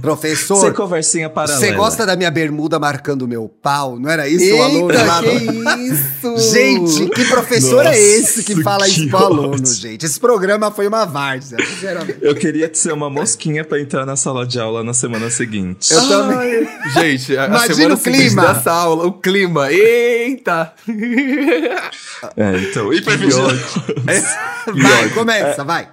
[0.00, 0.56] professor.
[0.58, 1.58] Professor, conversinha paralela.
[1.60, 3.98] você gosta da minha bermuda marcando o meu pau?
[3.98, 4.90] Não era isso, o aluno?
[4.90, 6.52] Eita, lá no- que isso!
[6.52, 10.04] Gente, que professor é Nossa, esse que fala isso que pro aluno, gente?
[10.06, 12.18] Esse programa foi uma várzea, sinceramente.
[12.22, 15.92] Eu queria ser uma mosquinha pra entrar na sala de aula na semana seguinte.
[15.92, 16.68] Eu também.
[16.94, 18.46] Gente, a, a Imagina semana o seguinte clima.
[18.54, 19.72] dessa aula, o clima.
[19.72, 20.72] Eita!
[22.36, 23.82] É, então, hipervigilância.
[24.66, 25.88] Vai, começa, vai.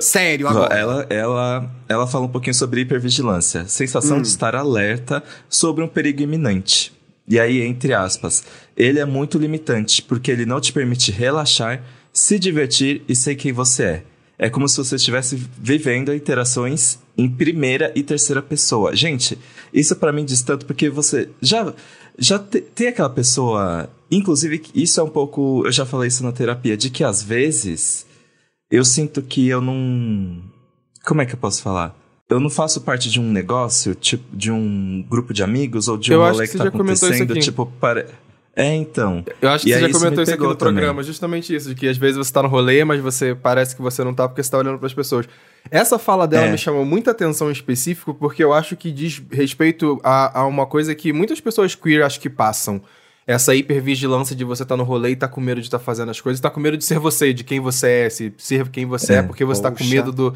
[0.00, 0.74] Sério, agora.
[0.74, 3.64] Ela, ela, ela fala um pouquinho sobre hipervigilância.
[3.66, 4.22] Sensação Hum.
[4.22, 6.92] de estar alerta sobre um perigo iminente.
[7.26, 8.42] E aí, entre aspas,
[8.76, 11.82] ele é muito limitante, porque ele não te permite relaxar,
[12.12, 14.02] se divertir e ser quem você é.
[14.40, 18.94] É como se você estivesse vivendo interações em primeira e terceira pessoa.
[18.94, 19.36] Gente,
[19.74, 21.72] isso pra mim diz tanto porque você já
[22.20, 26.32] já te- tem aquela pessoa, inclusive isso é um pouco, eu já falei isso na
[26.32, 28.06] terapia, de que às vezes
[28.70, 30.42] eu sinto que eu não.
[31.04, 31.96] Como é que eu posso falar?
[32.28, 36.10] Eu não faço parte de um negócio, tipo, de um grupo de amigos ou de
[36.12, 38.06] um Eu rolê que que, tá acontecendo, tipo, para.
[38.54, 39.24] É, então.
[39.40, 40.74] Eu acho que E você já comentou me isso aqui no também.
[40.74, 43.80] programa, justamente isso, de que às vezes você tá no rolê, mas você parece que
[43.80, 45.26] você não tá porque você tá olhando pras pessoas.
[45.70, 46.50] Essa fala dela É.
[46.50, 50.66] me chamou muita atenção em específico, porque eu acho que diz respeito a, a uma
[50.66, 52.82] coisa que muitas pessoas queer acho que passam.
[53.28, 56.18] Essa hipervigilância de você tá no rolê e tá com medo de estar fazendo as
[56.20, 59.12] coisas, tá com medo de ser você, de quem você é, se ser quem você
[59.12, 60.34] é, É, porque você tá com medo do,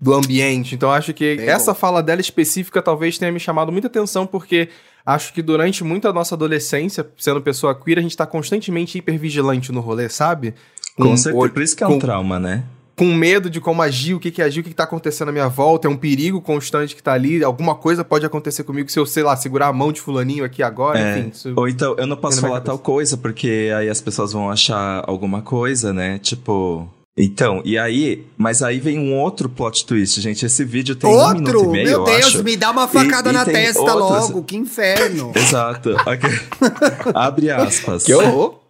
[0.00, 0.74] do ambiente.
[0.74, 1.54] Então acho que Pegou.
[1.54, 4.68] essa fala dela específica talvez tenha me chamado muita atenção, porque
[5.06, 9.80] acho que durante muita nossa adolescência, sendo pessoa queer, a gente tá constantemente hipervigilante no
[9.80, 10.52] rolê, sabe?
[10.96, 11.48] Com Um certeza.
[11.48, 12.64] Por isso que é com- um trauma, né?
[12.96, 15.32] Com medo de como agir, o que que agir, o que que tá acontecendo à
[15.32, 18.98] minha volta, é um perigo constante que tá ali, alguma coisa pode acontecer comigo se
[18.98, 21.18] eu, sei lá, segurar a mão de fulaninho aqui agora, É.
[21.18, 21.30] enfim.
[21.30, 21.52] Isso...
[21.56, 25.40] Ou então, eu não posso falar tal coisa, porque aí as pessoas vão achar alguma
[25.42, 26.18] coisa, né?
[26.18, 26.88] Tipo.
[27.16, 28.24] Então, e aí.
[28.38, 30.46] Mas aí vem um outro plot twist, gente.
[30.46, 31.64] Esse vídeo tem um minuto Outro?
[31.64, 32.42] e meio, Meu eu Deus, acho.
[32.42, 35.30] me dá uma facada E- e na testa outros- logo, que inferno.
[35.36, 35.94] Exato.
[36.06, 36.26] Aqui.
[37.14, 38.04] Abre aspas.
[38.04, 38.60] Que horror!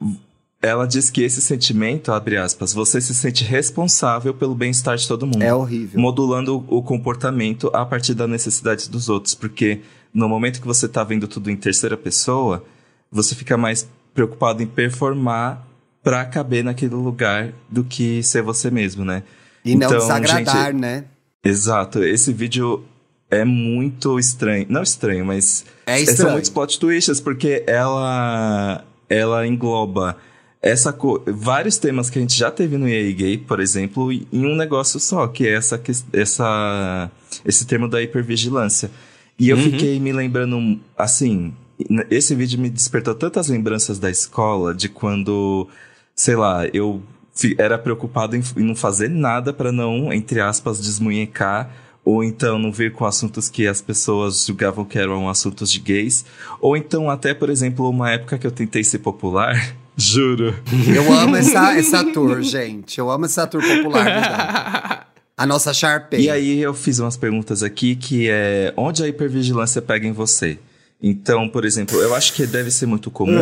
[0.64, 5.27] Ela diz que esse sentimento, abre aspas, você se sente responsável pelo bem-estar de todo
[5.27, 5.42] mundo.
[5.42, 6.01] É horrível.
[6.01, 9.35] Modulando o comportamento a partir das necessidades dos outros.
[9.35, 9.81] Porque
[10.14, 12.64] no momento que você tá vendo tudo em terceira pessoa,
[13.11, 15.66] você fica mais preocupado em performar
[16.01, 19.25] pra caber naquele lugar do que ser você mesmo, né?
[19.64, 21.05] E não Então, desagradar, gente, né?
[21.44, 22.05] Exato.
[22.05, 22.85] Esse vídeo
[23.29, 24.66] é muito estranho.
[24.68, 26.33] Não estranho, mas É são estranho.
[26.35, 30.16] muitos plot twists porque ela ela engloba
[30.62, 30.96] essa
[31.27, 35.01] vários temas que a gente já teve no EA Gay, por exemplo, em um negócio
[35.01, 35.81] só, que é essa,
[36.12, 37.11] essa
[37.44, 38.90] esse termo da hipervigilância.
[39.38, 39.64] E eu Uhum.
[39.64, 41.53] fiquei me lembrando assim,
[42.11, 45.66] esse vídeo me despertou tantas lembranças da escola de quando,
[46.14, 47.03] sei lá, eu
[47.59, 51.70] era preocupado em, em não fazer nada para não, entre aspas, desmunhecar
[52.05, 56.25] ou então não vir com assuntos que as pessoas julgavam que eram assuntos de gays,
[56.61, 59.55] ou então até, por exemplo, uma época que eu tentei ser popular,
[59.96, 60.55] juro.
[60.94, 62.98] Eu amo essa, essa tour, gente.
[62.98, 65.09] Eu amo essa tour popular.
[65.37, 66.20] A nossa Sharpay.
[66.20, 70.59] E aí eu fiz umas perguntas aqui que é onde a hipervigilância pega em você?
[71.02, 73.40] Então, por exemplo, eu acho que deve ser muito comum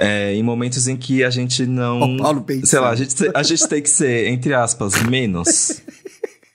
[0.00, 2.00] é, em momentos em que a gente não.
[2.00, 2.66] O Paulo pensando.
[2.66, 5.82] sei lá, a gente, a gente tem que ser, entre aspas, menos.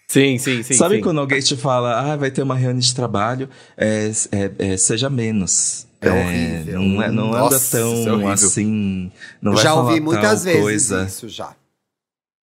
[0.07, 0.75] Sim, sim, sim.
[0.75, 1.01] Sabe sim.
[1.01, 5.09] quando alguém te fala, ah, vai ter uma reunião de trabalho, é, é- é, seja
[5.09, 5.85] menos.
[6.09, 6.81] É horrível.
[6.81, 8.31] Não, é, não Nossa, anda isso é tão horrível.
[8.31, 9.11] assim.
[9.41, 11.03] Não já falar ouvi muitas tal vezes coisa.
[11.05, 11.49] isso já.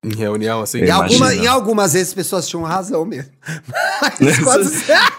[0.03, 0.81] Em reunião, assim.
[0.81, 3.31] Em, alguma, em algumas vezes as pessoas tinham razão mesmo.
[4.21, 4.69] Mas quando...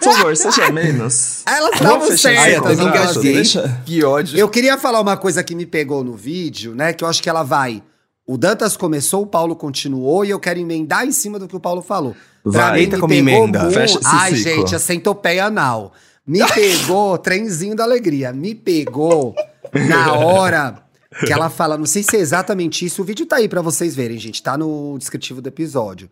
[0.01, 1.43] Por favor, seja menos.
[1.45, 2.61] Elas estavam Ai, certas.
[2.79, 3.33] contrato, engasguei.
[3.33, 4.37] deixa- Que ódio.
[4.39, 6.93] Eu queria falar uma coisa que me pegou no vídeo, né?
[6.93, 7.83] Que eu acho que ela vai.
[8.25, 11.59] O Dantas começou, o Paulo continuou e eu quero emendar em cima do que o
[11.59, 12.15] Paulo falou.
[12.43, 12.73] Pra Vai.
[12.73, 13.59] mim, Eita, me como pegou emenda.
[13.63, 14.43] muito- Fecha esse Ai, ciclo.
[14.61, 15.91] gente, a centopeia anal.
[16.27, 19.33] Me pegou, trenzinho da alegria, me pegou
[19.87, 20.83] na hora
[21.25, 23.95] que ela fala, não sei se é exatamente isso, o vídeo tá aí pra vocês
[23.95, 26.09] verem, gente, tá no descritivo do episódio.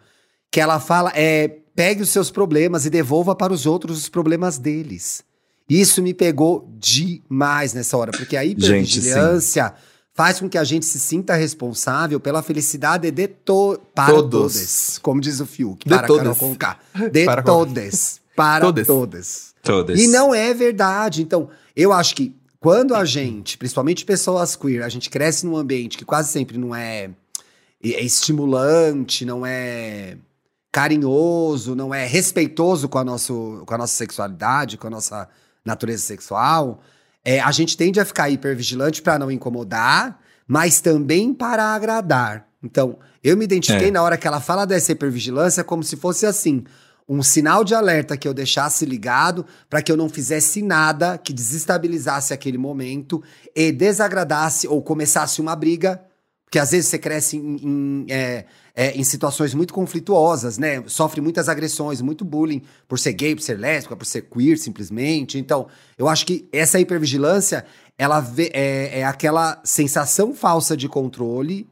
[0.51, 4.57] Que ela fala, é, pegue os seus problemas e devolva para os outros os problemas
[4.57, 5.23] deles.
[5.69, 9.73] Isso me pegou demais nessa hora, porque a Gente, hipervigilância
[10.13, 14.53] faz com que a gente se sinta responsável pela felicidade de to para Todos.
[14.53, 14.97] todos.
[14.99, 16.23] Como diz o Fiuk, De para todos.
[16.23, 16.79] Carol Conká.
[17.11, 18.21] De Para- todos.
[18.35, 19.53] Para Todes.
[19.65, 19.99] Todas.
[19.99, 21.21] E não é verdade.
[21.21, 25.97] Então, eu acho que quando a gente, principalmente pessoas queer, a gente cresce num ambiente
[25.97, 27.09] que quase sempre não é,
[27.83, 30.17] é estimulante, não é
[30.71, 35.29] carinhoso, não é respeitoso com a, nosso, com a nossa sexualidade, com a nossa
[35.63, 36.81] natureza sexual,
[37.23, 42.47] é, a gente tende a ficar hipervigilante para não incomodar, mas também para agradar.
[42.61, 43.91] Então, eu me identifiquei É.
[43.91, 46.63] na hora que ela fala dessa hipervigilância como se fosse assim,
[47.07, 51.31] um sinal de alerta que eu deixasse ligado para que eu não fizesse nada que
[51.33, 53.23] desestabilizasse aquele momento
[53.55, 56.03] e desagradasse ou começasse uma briga,
[56.45, 60.83] porque às vezes você cresce em, em, é, é, em situações muito conflituosas, né?
[60.87, 65.37] Sofre muitas agressões, muito bullying por ser gay, por ser lésbica, por ser queer, simplesmente.
[65.37, 67.65] Então, eu acho que essa hipervigilância,
[67.97, 71.67] ela vê- é, é aquela sensação falsa de controle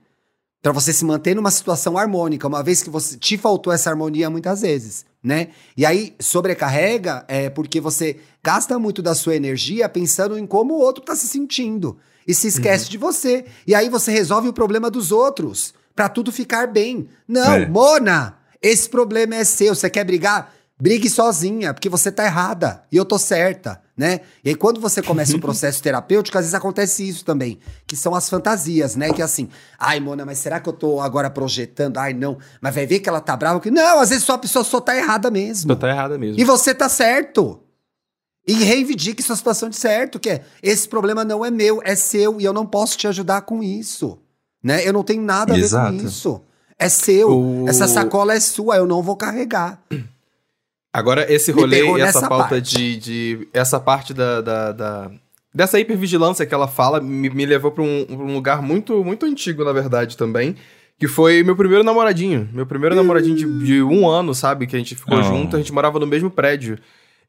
[0.64, 4.30] Pra você se manter numa situação harmônica, uma vez que você te faltou essa harmonia
[4.30, 5.50] muitas vezes, né?
[5.76, 10.80] E aí sobrecarrega é porque você gasta muito da sua energia pensando em como o
[10.80, 13.44] outro tá se sentindo e se esquece de você.
[13.68, 17.10] E aí você resolve o problema dos outros pra tudo ficar bem.
[17.28, 17.68] Não, É.
[17.68, 19.76] Mona, esse problema é seu.
[19.76, 20.54] Você quer brigar?
[20.84, 24.20] Brigue sozinha, porque você tá errada e eu tô certa, né?
[24.44, 28.14] E aí, quando você começa um processo terapêutico, às vezes acontece isso também, que são
[28.14, 29.14] as fantasias, né?
[29.14, 29.48] Que é assim,
[29.80, 32.00] ai, Mona, mas será que eu tô agora projetando?
[32.00, 33.62] Ai, não, mas vai ver que ela tá brava.
[33.62, 33.72] Que...
[33.72, 35.74] Não, às vezes só a pessoa só tá errada mesmo.
[35.74, 36.38] Você tá errada mesmo.
[36.38, 37.62] E você tá certo.
[38.46, 42.42] E reivindique sua situação de certo, que é, esse problema não é meu, é seu,
[42.42, 44.20] e eu não posso te ajudar com isso.
[44.62, 44.86] Né?
[44.86, 45.98] Eu não tenho nada a ver Exato.
[45.98, 46.42] com isso.
[46.78, 47.30] É seu.
[47.32, 49.82] O- Essa sacola é sua, eu não vou carregar.
[50.94, 52.62] Agora, esse rolê e essa pauta parte.
[52.62, 53.48] de, de.
[53.52, 54.42] Essa parte da.
[54.42, 55.12] da, da-
[55.54, 59.64] dessa hipervigilância que ela fala me, me levou pra um, um lugar muito, muito antigo,
[59.64, 60.56] na verdade, também.
[61.00, 62.48] Que foi meu primeiro namoradinho.
[62.54, 64.66] Meu primeiro namoradinho de, de um ano, sabe?
[64.68, 65.24] Que a gente ficou Oh.
[65.24, 66.78] junto, a gente morava no mesmo prédio.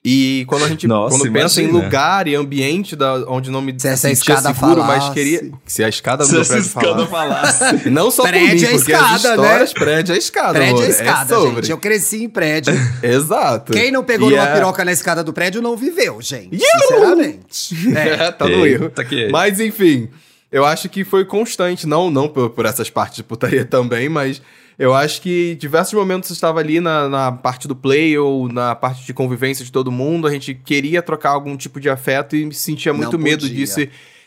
[0.07, 3.75] E quando a gente Nossa, quando pensa em lugar e ambiente da, onde não me
[3.79, 5.15] Se essa escada seguro, mas falasse.
[5.15, 5.51] queria.
[5.65, 7.59] Se a escada do Se prédio escada falasse.
[7.59, 7.89] falasse.
[7.91, 9.81] Não só Prédio por mim, é porque escada, as histórias, né?
[9.81, 10.85] prédio é escada, prédio amor.
[10.85, 11.55] é escada, sobre.
[11.63, 11.71] gente.
[11.71, 12.75] Eu cresci em prédio.
[13.03, 13.73] Exato.
[13.73, 16.59] Quem não pegou E numa é- piroca na escada do prédio não viveu, gente.
[16.59, 17.75] Sinceramente.
[17.97, 18.85] É, tá no erro.
[18.85, 20.11] Eita, que- Mas enfim,
[20.53, 24.43] eu acho que foi constante, não não por, por essas partes de putaria também, mas
[24.79, 29.05] eu acho que diversos momentos estava ali na, na parte do play ou na parte
[29.05, 32.55] de convivência de todo mundo, a gente queria trocar algum tipo de afeto e me
[32.55, 33.81] sentia muito medo disso.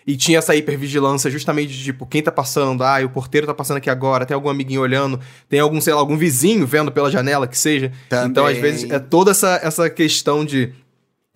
[0.10, 2.82] E, tinha essa hipervigilância justamente de tipo, quem tá passando?
[2.82, 6.00] Ah, o porteiro tá passando aqui agora, tem algum amiguinho olhando, tem algum, sei lá,
[6.00, 7.92] algum vizinho vendo pela janela que seja.
[8.08, 8.62] Então, às Também.
[8.62, 10.72] vezes, é toda essa, essa questão de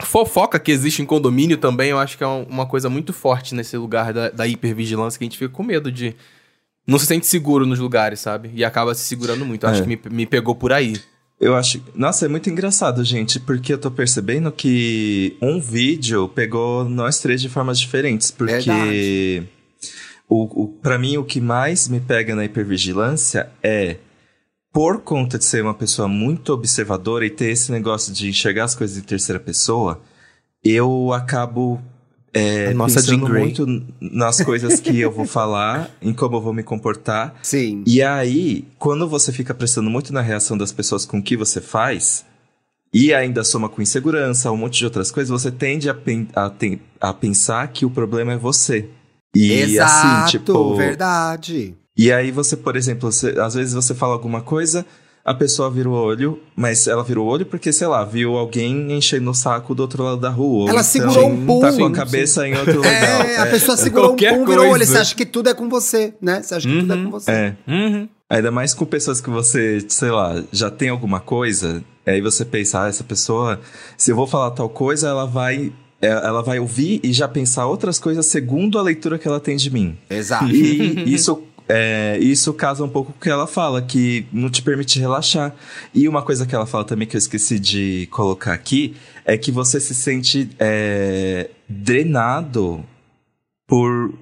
[0.02, 3.54] fofoca que existe em condomínio também, eu acho que é um- uma coisa muito forte
[3.54, 6.16] nesse lugar da, da hipervigilância, que a gente fica com medo de.
[6.88, 8.52] Não se sente seguro nos lugares, sabe?
[8.54, 9.66] E acaba se segurando muito.
[9.66, 9.84] Eu Acho É.
[9.96, 11.00] que me, me pegou por aí.
[11.40, 11.82] Eu acho.
[11.96, 17.42] Nossa, é muito engraçado, gente, porque eu tô percebendo que um vídeo pegou nós três
[17.42, 18.30] de formas diferentes.
[18.32, 18.52] Porque.
[18.54, 19.50] Verdade.
[20.30, 23.98] O, o, pra mim, o que mais me pega na hipervigilância é.
[24.74, 28.74] Por conta de ser uma pessoa muito observadora e ter esse negócio de enxergar as
[28.74, 30.00] coisas em terceira pessoa,
[30.64, 31.82] eu acabo
[32.34, 33.66] é, A nossa pensando muito
[34.00, 37.36] nas coisas que eu vou falar, em como eu vou me comportar.
[37.44, 37.84] Sim.
[37.86, 41.60] E aí, quando você fica prestando muito na reação das pessoas com o que você
[41.60, 42.26] faz,
[42.94, 46.50] e ainda soma com insegurança, um monte de outras coisas, você tende a, pen- a
[46.50, 48.90] ten- a pensar que o problema é você.
[49.36, 50.76] E Exato, assim, tipo.
[50.76, 51.74] verdade.
[51.98, 54.86] E aí você, por exemplo, você- às vezes você fala alguma coisa,
[55.24, 58.92] a pessoa vira o olho, mas ela vira o olho porque, sei lá, viu alguém
[58.92, 60.70] enchendo o saco do outro lado da rua.
[60.70, 61.60] Ela então segurou um pum.
[61.60, 62.92] Tá com a cabeça em outro lugar.
[63.30, 64.86] É, a pessoa segurou um qualquer pum, virou o olho.
[64.86, 66.42] Você acha que tudo é com você, né?
[66.42, 67.32] Você acha que tudo é Uhum, com você.
[67.32, 67.56] É.
[67.68, 68.10] Uhum.
[68.30, 72.84] Ainda mais com pessoas que você, sei lá, já tem alguma coisa, aí você pensa,
[72.84, 73.60] ah, essa pessoa,
[73.98, 77.68] se eu vou falar tal coisa, ela vai, é, ela vai ouvir e já pensar
[77.68, 79.98] outras coisas segundo a leitura que ela tem de mim.
[80.10, 80.48] Exato.
[80.48, 84.62] E isso, é, isso casa um pouco com o que ela fala, que não te
[84.62, 85.56] permite relaxar.
[85.94, 89.54] E uma coisa que ela fala também que eu esqueci de colocar aqui é que
[89.54, 92.84] você se sente é, drenado
[93.66, 94.14] por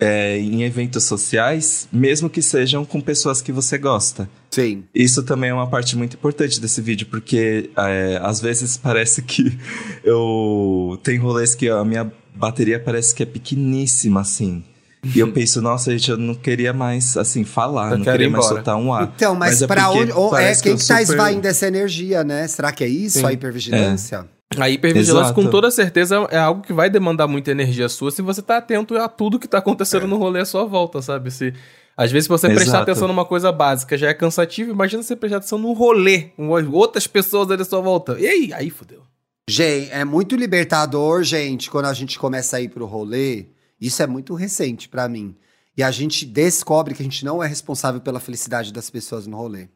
[0.00, 4.28] é, em eventos sociais, mesmo que sejam com pessoas que você gosta.
[4.50, 4.82] Sim.
[4.92, 9.56] Isso também é uma parte muito importante desse vídeo, porque é, às vezes parece que
[10.02, 10.98] eu.
[11.04, 14.64] Tem rolês que a minha bateria parece que é pequeníssima, assim.
[15.14, 18.44] E eu penso, nossa, gente, eu não queria mais, assim, falar, Eu não queria mais
[18.46, 19.12] soltar um ar.
[19.16, 20.12] Então, mas, é pra porque onde.
[20.12, 22.46] ou- É parece quem que tá super- esvaindo essa energia, né?
[22.48, 23.26] Será que é isso, Sim.
[23.26, 24.28] a hipervigilância?
[24.58, 25.34] A hipervigilância, Exato.
[25.34, 28.96] com toda certeza, é algo que vai demandar muita energia sua se você tá atento
[28.96, 31.30] a tudo que tá acontecendo no rolê à sua volta, sabe?
[31.30, 31.52] Se,
[31.96, 32.82] às vezes, se você prestar Exato.
[32.90, 37.06] atenção numa coisa básica já é cansativo, imagina você prestar atenção num rolê, com outras
[37.06, 38.16] pessoas ali à sua volta.
[38.18, 38.50] E aí?
[38.54, 39.02] Aí fodeu.
[39.50, 43.46] Gente, é muito libertador, gente, quando a gente começa a ir pro rolê.
[43.80, 45.36] Isso é muito recente pra mim.
[45.76, 49.36] E a gente descobre que a gente não é responsável pela felicidade das pessoas no
[49.36, 49.68] rolê.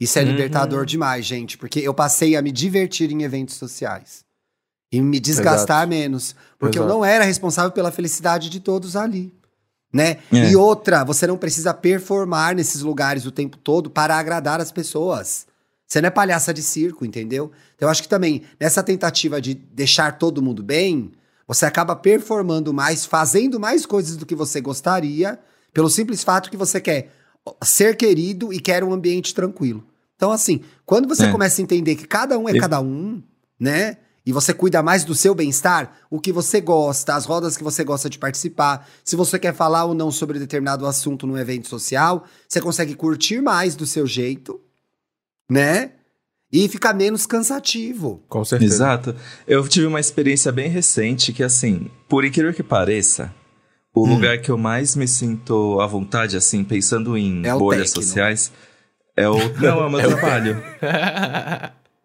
[0.00, 4.24] Isso é libertador demais, gente, porque eu passei a me divertir em eventos sociais.
[4.90, 6.34] E me desgastar menos.
[6.58, 6.98] Porque eu Exato.
[6.98, 9.32] não era responsável pela felicidade de todos ali.
[9.92, 10.18] Né?
[10.32, 10.50] É.
[10.50, 15.46] E outra, você não precisa performar nesses lugares o tempo todo para agradar as pessoas.
[15.86, 17.52] Você não é palhaça de circo, entendeu?
[17.76, 21.12] Então eu acho que também, nessa tentativa de deixar todo mundo bem,
[21.52, 25.38] você acaba performando mais, fazendo mais coisas do que você gostaria,
[25.72, 27.10] pelo simples fato que você quer
[27.64, 29.84] ser querido e quer um ambiente tranquilo.
[30.16, 31.30] Então, assim, quando você É.
[31.32, 33.22] começa a entender que cada um é E- cada um,
[33.58, 33.96] né?
[34.24, 37.82] E você cuida mais do seu bem-estar, o que você gosta, as rodas que você
[37.82, 42.24] gosta de participar, se você quer falar ou não sobre determinado assunto num evento social,
[42.48, 44.60] você consegue curtir mais do seu jeito,
[45.50, 45.92] né?
[46.52, 48.22] E fica menos cansativo.
[48.28, 48.74] Com certeza.
[48.74, 49.16] Exato.
[49.48, 53.32] Eu tive uma experiência bem recente que, assim, por incrível que pareça,
[53.94, 54.14] o Hum.
[54.14, 58.02] lugar que eu mais me sinto à vontade, assim, pensando em É bolhas tecno.
[58.02, 58.52] sociais,
[59.16, 59.36] é o.
[59.60, 60.62] Não, é o meu trabalho.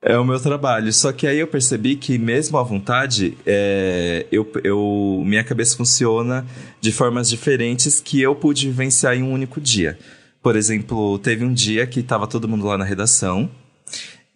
[0.02, 0.94] É o meu trabalho.
[0.94, 6.46] Só que aí eu percebi que, mesmo à vontade, é, eu, eu, minha cabeça funciona
[6.80, 9.98] de formas diferentes que eu pude vivenciar em um único dia.
[10.42, 13.50] Por exemplo, teve um dia que estava todo mundo lá na redação.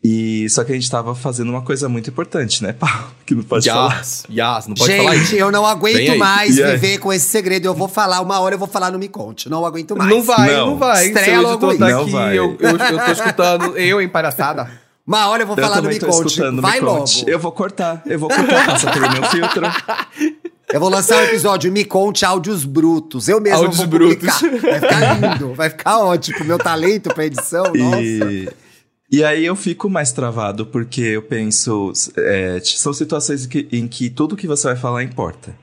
[0.04, 3.06] E só que a gente estava fazendo uma coisa muito importante, né, Paulo?
[3.26, 3.98] Que não pode falar.
[3.98, 7.66] Yas, Yas, não pode falar Gente, eu não aguento mais E viver com esse segredo.
[7.66, 9.48] Eu vou falar, uma hora eu vou falar no Me Conte.
[9.50, 10.10] Não aguento mais.
[10.10, 10.78] Não vai, não, Não.
[10.78, 11.06] vai.
[11.06, 11.90] Estreia Seu logo tá.
[11.90, 12.38] Não aqui, vai.
[12.38, 14.70] eu, eu, eu tô escutando eu em palhaçada.
[15.06, 16.40] Uma hora eu vou Eu falar no também Me Conte.
[16.62, 17.00] Vai me logo.
[17.00, 17.24] conte.
[17.28, 19.62] Eu vou cortar, eu vou cortar, passa pelo meu filtro.
[20.74, 23.28] Eu vou lançar um episódio, Me Conte Áudios Brutos.
[23.28, 24.16] Eu mesmo Áudios vou brutos.
[24.40, 24.62] publicar.
[24.62, 26.46] Vai ficar lindo, vai ficar ótimo.
[26.46, 28.54] Meu talento pra edição, nossa.
[29.12, 31.92] E, aí eu fico mais travado, porque eu penso.
[32.18, 35.56] é, são situações em que, em que tudo que você vai falar importa.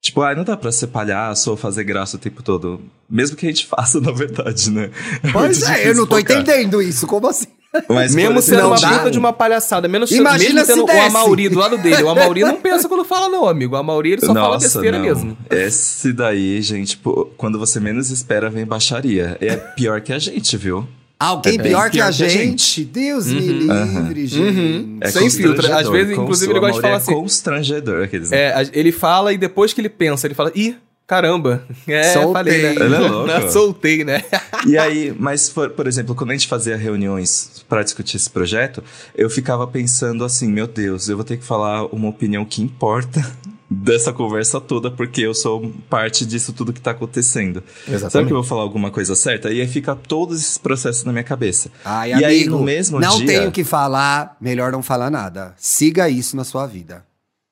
[0.00, 2.80] Tipo, ah, não dá pra ser palhaço ou fazer graça o tempo todo.
[3.10, 4.90] Mesmo que a gente faça, na verdade, né?
[5.32, 6.36] Pois muito é, eu não tô focar.
[6.38, 7.06] entendendo isso.
[7.06, 7.46] Como assim?
[7.88, 8.98] Mas, Mesmo sendo não uma dá.
[8.98, 11.00] puta de uma palhaçada, menos Imagina mesmo se o.
[11.02, 12.02] Amauri do lado dele.
[12.02, 13.74] O Amauri não pensa quando fala, não, amigo.
[13.74, 15.04] O Amauri ele só fala Nossa, besteira não.
[15.04, 15.36] mesmo.
[15.50, 19.36] Esse daí, gente, pô, quando você menos espera, vem baixaria.
[19.40, 20.88] É pior que a gente, viu?
[21.18, 22.84] Alguém É pior que a a gente?
[22.84, 24.58] Deus me livre, gente.
[24.60, 24.98] Uhum.
[25.00, 25.72] É Sem filtro.
[25.74, 27.14] Às vezes, inclusive, ele gosta de falar é assim.
[27.14, 28.32] constrangedor, aqueles.
[28.32, 30.76] É, ele fala e depois que ele pensa, ele fala, ih,
[31.06, 31.64] caramba.
[31.88, 32.32] É, Soltei.
[32.32, 32.70] falei, né?
[32.74, 33.30] Ele é louco.
[33.50, 34.22] Soltei, né?
[34.66, 38.84] E aí, mas por, por exemplo, quando a gente fazia reuniões pra discutir esse projeto,
[39.14, 43.24] eu ficava pensando assim, meu Deus, eu vou ter que falar uma opinião que importa
[43.68, 47.62] dessa conversa toda, porque eu sou parte disso tudo que tá acontecendo.
[48.10, 49.50] Sabe que eu vou falar alguma coisa certa?
[49.50, 51.70] E aí fica todos esses processos na minha cabeça.
[51.84, 53.26] Ai, e amigo, aí, no mesmo não dia...
[53.26, 55.54] tenho o que falar, melhor não falar nada.
[55.56, 57.04] Siga isso na sua vida.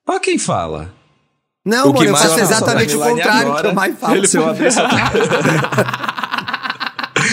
[0.06, 0.92] Ó quem fala.
[1.66, 4.14] Não, O mano, eu faço exatamente o contrário agora, que eu mais falo.
[4.50, 4.88] Abrir essa...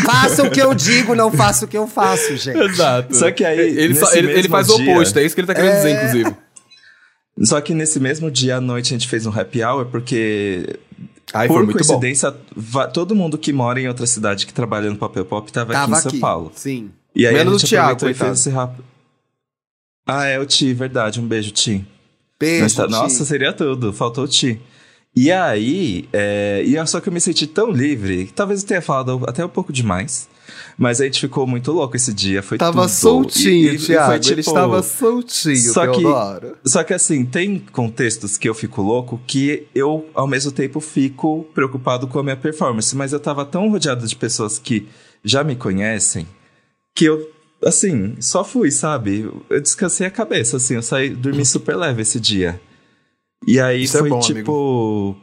[0.06, 2.58] Faça o que eu digo, não faça o que eu faço, gente.
[2.58, 3.16] Exato.
[3.16, 5.54] Só que aí, Ele, só- ele, ele faz o oposto, é isso que ele tá
[5.54, 6.36] querendo dizer, inclusive.
[7.40, 10.78] Só que nesse mesmo dia à noite a gente fez um happy hour, porque
[11.32, 11.86] foi Por muito bom.
[11.88, 15.72] coincidência, va- todo mundo que mora em outra cidade que trabalha no Papel Pop tava,
[15.74, 16.10] Tava aqui em aqui.
[16.12, 16.52] São Paulo.
[16.56, 16.92] Sim.
[17.16, 18.26] E aí Menos a o gente Thiago, e coitado.
[18.30, 18.84] fez esse rápido.
[20.06, 21.20] Ah, é o Ti, verdade.
[21.20, 21.86] Um beijo, Ti.
[22.40, 22.92] Beijo, Mas tá- Ti.
[22.92, 23.94] Nossa, seria tudo.
[23.94, 24.60] Faltou o Ti.
[25.16, 28.82] E aí, é, e só que eu me senti tão livre, que talvez eu tenha
[28.82, 30.28] falado até um pouco demais.
[30.78, 32.90] Mas a gente ficou muito louco esse dia, foi Tava tudo.
[32.90, 34.06] soltinho, E- e Thiago.
[34.08, 36.70] foi, Ele tipo, estava soltinho, só que-.
[36.70, 41.46] Só que assim, tem contextos que eu fico louco que eu, ao mesmo tempo, fico
[41.54, 42.96] preocupado com a minha performance.
[42.96, 44.88] Mas eu tava tão rodeado de pessoas que
[45.24, 46.26] já me conhecem
[46.96, 47.30] que eu,
[47.64, 49.30] assim, só fui, sabe?
[49.50, 52.60] Eu descansei a cabeça, assim, eu saí, dormi super leve esse dia.
[53.48, 55.16] E aí Isso é foi bom, tipo.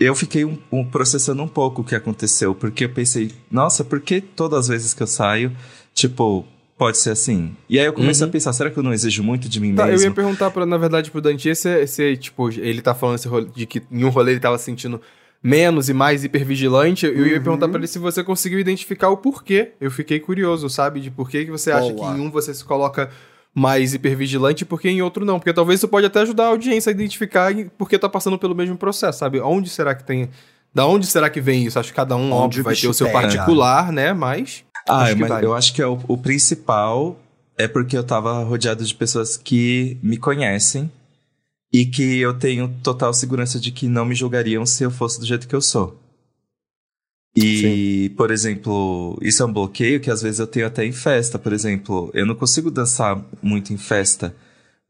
[0.00, 4.00] Eu fiquei um, um- processando um pouco o que aconteceu, porque eu pensei, nossa, por
[4.00, 5.50] que todas as vezes que eu saio,
[5.92, 6.44] tipo,
[6.76, 7.56] pode ser assim?
[7.68, 9.86] E aí eu comecei a pensar, será que eu não exijo muito de mim Tá,
[9.86, 10.06] eu mesmo?
[10.06, 13.48] ia perguntar, pra, na verdade, pro Dante, esse, esse, tipo, ele tá falando esse rolê-
[13.54, 15.00] de que em um rolê ele tava sentindo
[15.42, 17.06] menos e mais hipervigilante.
[17.06, 19.72] Eu ia perguntar pra ele se você conseguiu identificar o porquê.
[19.80, 21.00] Eu fiquei curioso, sabe?
[21.00, 22.16] De por que que você acha que Boa.
[22.16, 23.10] em um você se coloca
[23.58, 25.38] mais hipervigilante e por que em outro não.
[25.38, 28.76] Porque talvez isso pode até ajudar a audiência a identificar porque tá passando pelo mesmo
[28.76, 29.40] processo, sabe?
[29.40, 30.30] Onde será que tem...
[30.72, 31.78] Da onde será que vem isso?
[31.78, 33.20] Acho que cada um, Onde óbvio, vai ter o seu pega.
[33.20, 34.12] particular, né?
[34.12, 34.64] Mas...
[34.88, 37.18] Ah, Acho mas eu acho que é o, o principal
[37.58, 40.90] é porque eu tava rodeado de pessoas que me conhecem
[41.72, 45.26] e que eu tenho total segurança de que não me julgariam se eu fosse do
[45.26, 45.97] jeito que eu sou.
[47.40, 51.38] E, por exemplo, isso é um bloqueio que às vezes eu tenho até em festa,
[51.38, 52.10] por exemplo.
[52.12, 54.34] Eu não consigo dançar muito em festa.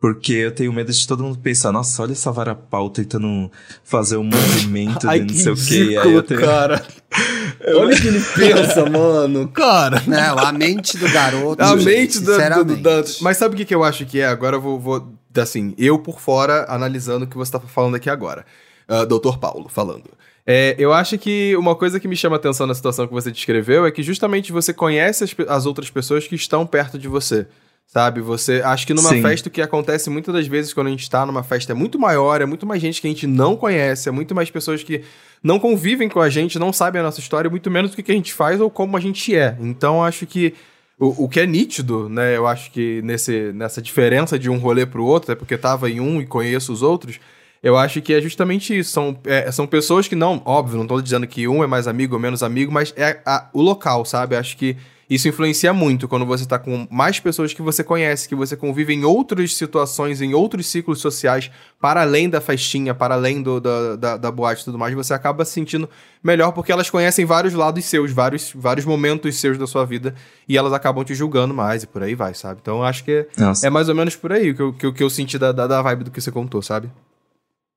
[0.01, 3.51] Porque eu tenho medo de todo mundo pensar, nossa, olha essa vara pau tentando
[3.83, 5.57] fazer um movimento Ai, de não que sei o
[5.91, 5.97] quê.
[5.99, 6.41] Aí eu tenho...
[6.41, 6.87] cara.
[7.67, 9.49] Olha o que ele pensa, mano.
[9.49, 10.01] Cara.
[10.07, 11.61] Não, a mente do garoto.
[11.61, 12.83] A gente, mente do, do, do sinceramente.
[12.83, 13.21] Dantas.
[13.21, 14.27] Mas sabe o que, que eu acho que é?
[14.27, 15.13] Agora eu vou, vou.
[15.37, 18.47] Assim, eu por fora, analisando o que você tá falando aqui agora.
[18.87, 20.11] Ah, Doutor Paulo falando.
[20.51, 23.85] É, eu acho que uma coisa que me chama atenção na situação que você descreveu
[23.85, 27.47] é que justamente você conhece as, as outras pessoas que estão perto de você.
[27.87, 28.23] Sabe?
[28.23, 28.63] Você.
[28.65, 29.21] Acho que numa Sim.
[29.21, 31.99] festa o que acontece muitas das vezes quando a gente tá numa festa é muito
[31.99, 35.03] maior, é muito mais gente que a gente não conhece, é muito mais pessoas que
[35.43, 38.15] não convivem com a gente, não sabem a nossa história, muito menos do que a
[38.15, 39.55] gente faz ou como a gente é.
[39.61, 40.55] Então acho que
[40.99, 42.37] o, o que é nítido, né?
[42.37, 46.01] Eu acho que nesse, nessa diferença de um rolê pro outro, é porque tava em
[46.01, 47.21] um e conheço os outros,
[47.63, 48.91] eu acho que é justamente isso.
[48.93, 52.15] São, é, são pessoas que não, óbvio, não tô dizendo que um é mais amigo
[52.15, 54.37] ou menos amigo, mas é a- o local, sabe?
[54.37, 54.77] Acho que
[55.11, 58.93] isso influencia muito quando você tá com mais pessoas que você conhece, que você convive
[58.93, 63.97] em outras situações, em outros ciclos sociais, para além da festinha, para além do, da,
[63.97, 65.89] da, da boate e tudo mais, você acaba se sentindo
[66.23, 70.15] melhor porque elas conhecem vários lados seus, vários, vários momentos seus da sua vida,
[70.47, 72.59] e elas acabam te julgando mais e por aí vai, sabe?
[72.61, 73.67] Então eu acho que Nossa.
[73.67, 75.67] é mais ou menos por aí que eu, que, eu- que eu senti da, da,
[75.67, 76.91] da vibe do que você contou, sabe?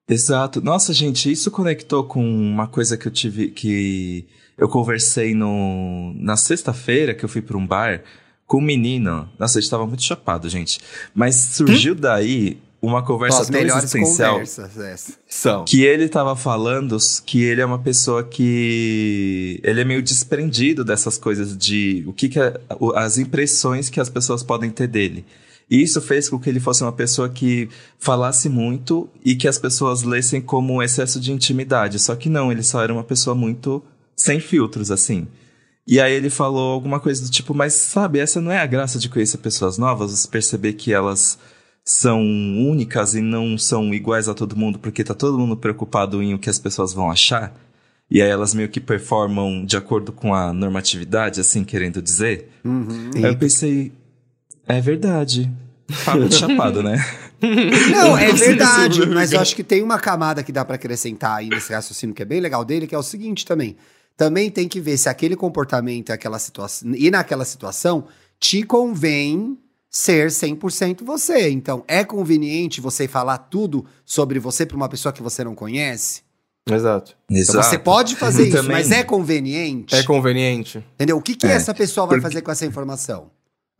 [0.09, 0.61] Exato.
[0.61, 4.25] Nossa, gente, isso conectou com uma coisa que eu tive que
[4.57, 8.03] eu conversei no na sexta-feira que eu fui para um bar
[8.45, 9.29] com um menino.
[9.39, 10.79] Nossa, eu estava muito chapado, gente.
[11.15, 14.39] Mas surgiu daí uma conversa tão existencial.
[15.29, 15.63] São.
[15.65, 21.17] que ele tava falando que ele é uma pessoa que ele é meio desprendido dessas
[21.17, 25.23] coisas de o que, que é, o- as impressões que as pessoas podem ter dele.
[25.71, 29.57] E isso fez com que ele fosse uma pessoa que falasse muito e que as
[29.57, 31.97] pessoas lessem como um excesso de intimidade.
[31.97, 33.81] Só que não, ele só era uma pessoa muito
[34.13, 35.25] sem filtros, assim.
[35.87, 38.99] E aí ele falou alguma coisa do tipo, mas sabe, essa não é a graça
[38.99, 41.39] de conhecer pessoas novas, você perceber que elas
[41.85, 46.33] são únicas e não são iguais a todo mundo, porque tá todo mundo preocupado em
[46.33, 47.55] o que as pessoas vão achar.
[48.09, 52.49] E aí elas meio que performam de acordo com a normatividade, assim, querendo dizer.
[52.65, 53.11] Uhum.
[53.15, 53.93] Aí eu pensei,
[54.77, 55.51] é verdade.
[56.05, 56.97] Papo de chapado, né?
[57.91, 61.37] Não, é sei verdade, mas eu acho que tem uma camada que dá pra acrescentar
[61.39, 63.75] aí nesse raciocínio que é bem legal dele, que é o seguinte também.
[64.15, 68.05] Também tem que ver se aquele comportamento, aquela situação, e naquela situação
[68.39, 69.57] te convém
[69.89, 71.49] ser 100% você.
[71.49, 76.21] Então, é conveniente você falar tudo sobre você pra uma pessoa que você não conhece?
[76.69, 77.17] Exato.
[77.29, 78.71] Então, você pode fazer isso, Também.
[78.71, 79.95] mas é conveniente?
[79.95, 80.77] É conveniente.
[80.93, 81.17] Entendeu?
[81.17, 83.31] O que, que É, essa pessoa vai porque- fazer com essa informação?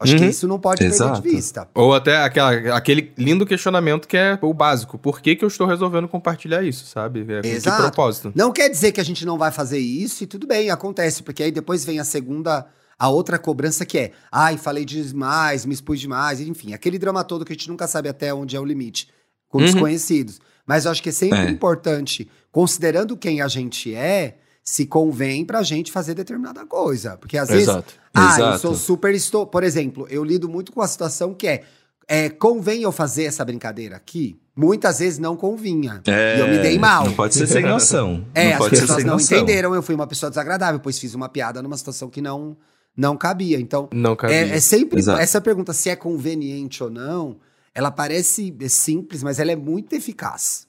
[0.02, 0.30] Acho que Uhum.
[0.30, 1.22] isso não pode perder Exato.
[1.22, 1.68] de vista.
[1.76, 4.98] Ou até aquela, aquele lindo questionamento que é o básico.
[4.98, 7.22] Por que, que eu estou resolvendo compartilhar isso, sabe?
[7.22, 7.82] É, com que Exato.
[7.84, 8.32] propósito?
[8.36, 11.44] Não quer dizer que a gente não vai fazer isso e tudo bem, acontece, porque
[11.44, 12.66] aí depois vem a segunda,
[12.98, 17.46] a outra cobrança que é, ai, falei demais, me expus demais, enfim, aquele drama todo
[17.46, 19.08] que a gente nunca sabe até onde é o limite,
[19.48, 19.66] com Uhum.
[19.66, 20.40] desconhecidos.
[20.66, 21.50] Mas eu acho que é sempre É.
[21.50, 24.38] importante, considerando quem a gente é,
[24.72, 27.18] se convém pra gente fazer determinada coisa.
[27.18, 27.94] Porque às vezes, Exato.
[28.14, 28.60] ah, eu Exato.
[28.60, 29.46] sou super estou.
[29.46, 31.64] Por exemplo, eu lido muito com a situação que é,
[32.08, 34.40] é convém eu fazer essa brincadeira aqui?
[34.56, 36.02] Muitas vezes não convinha.
[36.08, 37.04] É, E eu me dei mal.
[37.04, 38.26] Não pode ser sem noção.
[38.34, 39.38] É, não as pode ser pessoas sem não noção.
[39.38, 42.56] entenderam, eu fui uma pessoa desagradável, pois fiz uma piada numa situação que não,
[42.96, 43.60] não cabia.
[43.60, 44.38] Então, Não cabia.
[44.38, 45.20] é, é sempre Exato.
[45.20, 47.36] essa pergunta se é conveniente ou não,
[47.76, 50.66] ela parece simples, mas ela é muito eficaz.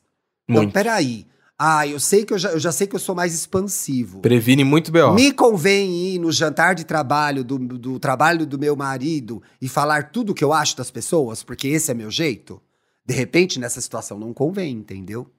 [0.49, 0.73] Então, Muito.
[0.75, 1.25] peraí.
[1.65, 4.19] Ah, eu sei que eu já, eu já sei que eu sou mais expansivo.
[4.19, 5.15] Previne muito B.O.
[5.15, 10.11] Me convém ir no jantar de trabalho do, do trabalho do meu marido e falar
[10.11, 12.61] tudo o que eu acho das pessoas, porque esse é meu jeito?
[13.07, 15.31] De repente, nessa situação, não convém, entendeu?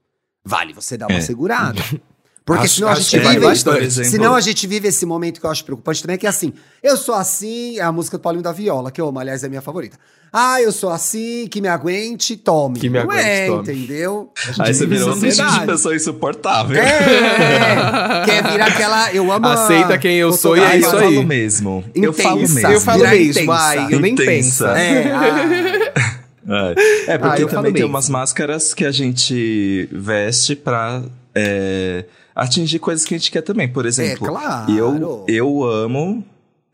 [0.46, 1.22] Vale você dar uma É.
[1.22, 1.82] segurada.
[2.46, 3.46] Porque Acho- senão a acho gente que vale vive.
[3.48, 4.06] bastante.
[4.06, 6.52] Senão a gente vive esse momento que eu acho preocupante também, que é assim.
[6.84, 9.46] Eu sou assim, é a música do Paulinho da Viola, que eu amo, aliás, é
[9.46, 9.98] a minha favorita.
[10.36, 12.80] Ah, eu sou assim, que me aguente, tome.
[12.80, 13.62] Que me aguente, é, tome.
[13.62, 14.32] entendeu?
[14.36, 16.76] A gente Aí você virou um tipo de pessoa insuportável.
[16.82, 19.14] É, quer virar aquela.
[19.14, 19.46] Eu amo.
[19.48, 21.14] a Aceita quem eu sou e é isso eu aí.
[21.16, 21.84] falo mesmo.
[21.96, 22.54] Eu falo Intensa.
[22.56, 22.72] mesmo.
[22.74, 23.54] Eu falo mesmo, intensa.
[23.54, 24.64] ai, eu nem penso.
[24.66, 24.78] Intensa.
[24.78, 26.74] É, ah,
[27.08, 31.04] É, É, porque Ah, eu também tem umas máscaras que a gente veste pra
[31.34, 32.04] é,
[32.36, 33.68] atingir coisas que a gente quer também.
[33.68, 34.72] Por exemplo, É, claro.
[34.72, 36.24] eu, eu amo.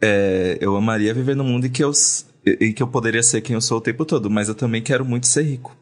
[0.02, 1.92] é, eu amaria viver num mundo em que, eu,
[2.62, 5.04] em que eu poderia ser quem eu sou o tempo todo, mas eu também quero
[5.06, 5.76] muito ser rico.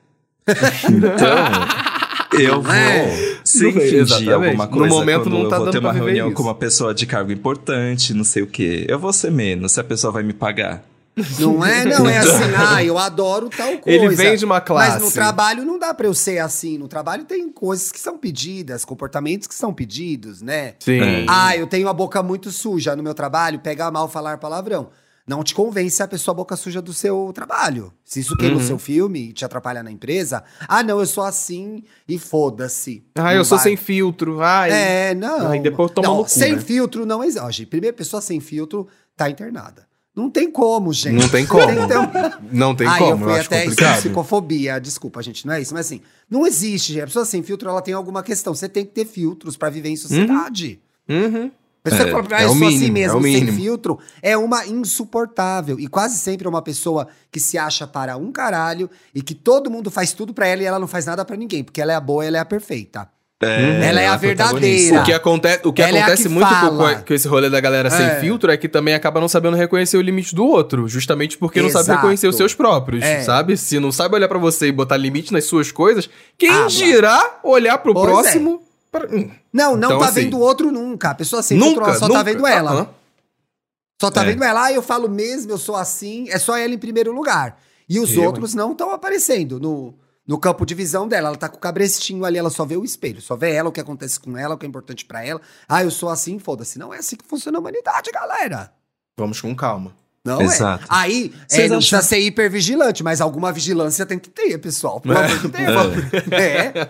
[0.90, 3.38] Então, eu vou é?
[3.44, 5.94] sim Não, fingir alguma No coisa momento quando não eu tá vou dando ter uma
[5.94, 6.36] reunião isso.
[6.36, 8.86] com uma pessoa de cargo importante, não sei o quê.
[8.88, 10.84] Eu vou ser menos se a pessoa vai me pagar.
[11.40, 14.06] Não é, não, é assim, ah, eu adoro tal coisa.
[14.06, 15.14] Ele vem de uma Mas no classe.
[15.14, 16.78] trabalho não dá pra eu ser assim.
[16.78, 20.76] No trabalho tem coisas que são pedidas, comportamentos que são pedidos, né?
[20.80, 21.00] Sim.
[21.02, 21.26] É.
[21.28, 24.90] Ah, eu tenho a boca muito suja no meu trabalho, pega mal falar palavrão.
[25.30, 27.92] não te convence a pessoa boca suja do seu trabalho.
[28.06, 28.66] Se isso queima o Uhum.
[28.66, 33.04] seu filme e te atrapalha na empresa, ah, não, eu sou assim e foda-se.
[33.16, 33.64] Ah, Não eu sou vai.
[33.66, 34.42] sem filtro.
[34.42, 35.50] Ai, É, não.
[35.52, 36.62] Aí depois toma não, no cu, Sem né?
[36.62, 37.66] filtro não existe.
[37.66, 38.88] Primeiro, pessoa sem filtro
[39.18, 39.86] tá internada.
[40.18, 41.14] Não tem como, gente.
[41.14, 41.68] Não tem como.
[41.68, 41.78] Tem
[42.52, 43.98] Não tem Ai, como, eu eu, fui acho até isso, complicado.
[44.00, 44.80] psicofobia.
[44.82, 45.76] Desculpa, gente, não é isso.
[45.76, 47.04] Mas assim, não existe, gente.
[47.04, 48.56] A pessoa sem filtro, ela tem alguma questão.
[48.56, 50.80] Você tem que ter filtros pra viver em sociedade.
[51.08, 51.52] Uhum.
[51.84, 53.58] Pessoa É, fala, ah, é eu o sou assim mínimo, mesmo, é o sem mínimo.
[53.58, 55.80] filtro, é uma insuportável.
[55.80, 59.70] E quase sempre é uma pessoa que se acha para um caralho e que todo
[59.72, 61.96] mundo faz tudo pra ela e ela não faz nada pra ninguém, porque ela é
[61.96, 63.08] a boa, ela é a perfeita.
[63.40, 64.60] É, Ela é a a protagonista.
[64.60, 65.02] verdadeira.
[65.02, 67.60] O que acontece, o que Ela é acontece que muito com, com esse rolê da
[67.60, 67.92] galera É.
[67.92, 71.62] sem filtro é que também acaba não sabendo reconhecer o limite do outro, justamente porque
[71.62, 72.00] não sabe Exato.
[72.00, 73.22] reconhecer os seus próprios, É.
[73.22, 73.56] sabe?
[73.56, 77.40] Se não sabe olhar pra você e botar limite nas suas coisas, quem Ah, dirá
[77.44, 78.64] olhar pro Pois próximo?
[78.92, 81.12] pra- hum, Não, não Então, tá assim, vendo o outro nunca.
[81.12, 82.20] A pessoa sem filtro, Nunca, ela só nunca.
[82.20, 82.72] tá vendo ela.
[82.72, 82.90] Aham.
[84.02, 84.26] Só tá É.
[84.26, 87.60] vendo ela, ah, eu falo mesmo, eu sou assim, é só ela em primeiro lugar.
[87.90, 89.94] E os Eu, outros não estão aparecendo no,
[90.28, 91.30] no campo de visão dela.
[91.30, 93.72] Ela tá com o cabrestinho ali, ela só vê o espelho, só vê ela, o
[93.72, 95.40] que acontece com ela, o que é importante pra ela.
[95.68, 96.78] Ah, eu sou assim, foda-se.
[96.78, 98.72] Não é assim que funciona a humanidade, galera.
[99.18, 99.96] Vamos com calma.
[100.26, 100.84] Não Exato.
[100.84, 100.88] é.
[100.90, 105.00] Aí, é, Vocês não acham- precisa ser hipervigilante, mas alguma vigilância tem que ter, pessoal.
[105.00, 105.26] Pelo É.
[105.26, 106.34] amor de Deus.
[106.34, 106.90] É.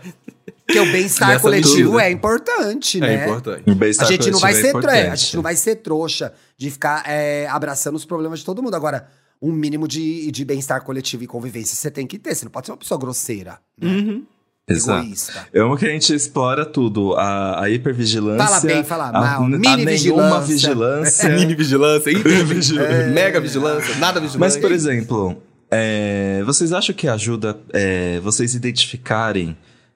[0.65, 2.03] Porque o bem-estar coletivo medida.
[2.03, 3.13] é importante, né?
[3.13, 3.63] É importante.
[3.69, 5.21] O A bem-estar gente não vai coletivo ser é é, a importante.
[5.21, 8.75] gente não vai ser trouxa de ficar é, abraçando os problemas de todo mundo.
[8.75, 9.07] Agora,
[9.41, 12.33] um mínimo de, de bem-estar coletivo e convivência você tem que ter.
[12.35, 13.89] Você não pode ser uma pessoa grosseira, né?
[13.89, 14.25] Uhum.
[14.69, 14.99] Exato.
[15.05, 15.47] egoísta.
[15.53, 17.13] Eu amo que a gente explora tudo.
[17.15, 18.45] A, a hipervigilância.
[18.45, 19.43] Fala bem, fala a, mal.
[19.43, 21.29] a Mini nenhuma vigilância.
[21.29, 21.29] vigilância.
[21.39, 23.07] Mini vigilância, hiper vigilância, É.
[23.11, 24.39] mega vigilância, nada vigilância.
[24.39, 29.55] Mas, por exemplo, é, vocês acham que ajuda é, vocês identificarem,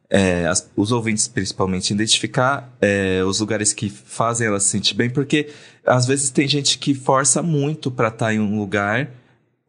[0.09, 5.09] é, as- os ouvintes principalmente, identificar é, os lugares que fazem ela se sentir bem?
[5.09, 5.49] Porque
[5.85, 9.09] às vezes tem gente que força muito pra estar em um lugar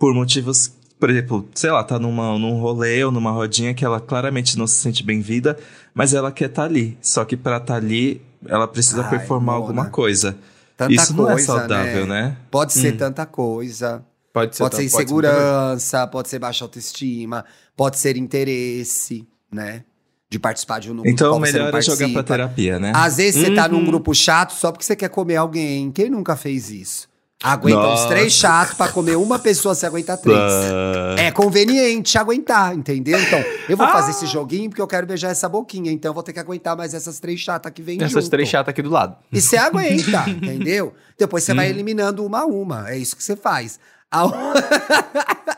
[0.03, 0.73] por motivos.
[0.99, 4.67] Por exemplo, sei lá, tá numa, num rolê ou numa rodinha que ela claramente não
[4.67, 5.57] se sente bem-vinda,
[5.95, 6.99] mas ela quer estar ali.
[7.01, 9.65] Só que pra estar ali, ela precisa Ai, performar Mona.
[9.69, 10.37] alguma coisa.
[10.77, 12.37] Tanta Isso não é coisa, saudável, né?
[12.51, 12.97] Pode ser Hum.
[12.97, 14.05] tanta coisa.
[14.33, 17.45] Pode ser, Pode ser tá- pode insegurança, pode ser baixa autoestima,
[17.77, 19.85] pode ser interesse, né?
[20.29, 22.91] De participar de um grupo Então, melhor é jogar pra terapia, né?
[22.93, 23.85] Às vezes você tá num Uhum.
[23.85, 25.93] grupo chato só porque você quer comer alguém.
[25.93, 27.12] Quem nunca fez isso?
[27.43, 28.09] Aguenta uns Nossa.
[28.09, 30.39] três chatos pra comer uma pessoa, você aguenta três.
[30.39, 33.21] Ah, É conveniente aguentar, entendeu?
[33.21, 35.91] Então, eu vou fazer esse joguinho porque eu quero beijar essa boquinha.
[35.91, 38.31] Então, eu vou ter que aguentar mais essas três chatas que vêm Essas junto.
[38.31, 39.17] três chatas aqui do lado.
[39.33, 40.95] E você aguenta, entendeu?
[41.19, 42.91] Depois você vai eliminando uma a uma.
[42.91, 43.79] É isso que você faz.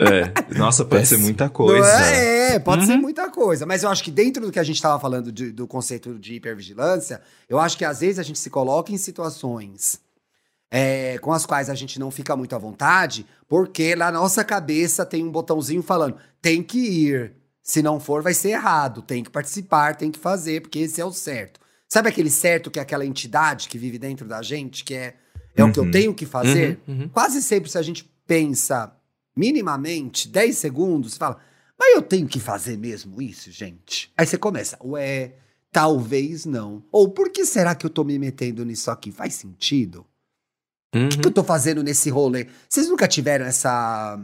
[0.00, 0.56] É.
[0.58, 1.24] Nossa, pode ser Péssimo.
[1.24, 1.86] muita coisa.
[2.06, 2.86] é, é, pode Uhum.
[2.86, 3.66] ser muita coisa.
[3.66, 6.34] Mas eu acho que dentro do que a gente estava falando de- do conceito de
[6.34, 9.98] hipervigilância, eu acho que às vezes a gente se coloca em situações
[10.76, 15.06] é, com as quais a gente não fica muito à vontade, porque na nossa cabeça
[15.06, 17.32] tem um botãozinho falando: tem que ir.
[17.62, 19.00] Se não for, vai ser errado.
[19.00, 21.60] Tem que participar, tem que fazer, porque esse é o certo.
[21.88, 25.14] Sabe aquele certo que é aquela entidade que vive dentro da gente, que é,
[25.54, 25.90] é o que eu Uhum.
[25.92, 26.80] tenho que fazer?
[26.88, 27.08] Uhum, uhum.
[27.08, 28.92] Quase sempre, se a gente pensa
[29.36, 31.38] minimamente 10 segundos, você fala,
[31.78, 34.12] mas eu tenho que fazer mesmo isso, gente?
[34.16, 35.34] Aí você começa, ué,
[35.70, 36.82] talvez não.
[36.90, 39.12] Ou por que será que eu tô me metendo nisso aqui?
[39.12, 40.04] Faz sentido?
[40.94, 41.06] Uhum.
[41.06, 42.46] O que, que eu tô fazendo nesse rolê?
[42.68, 44.18] Vocês nunca tiveram essa.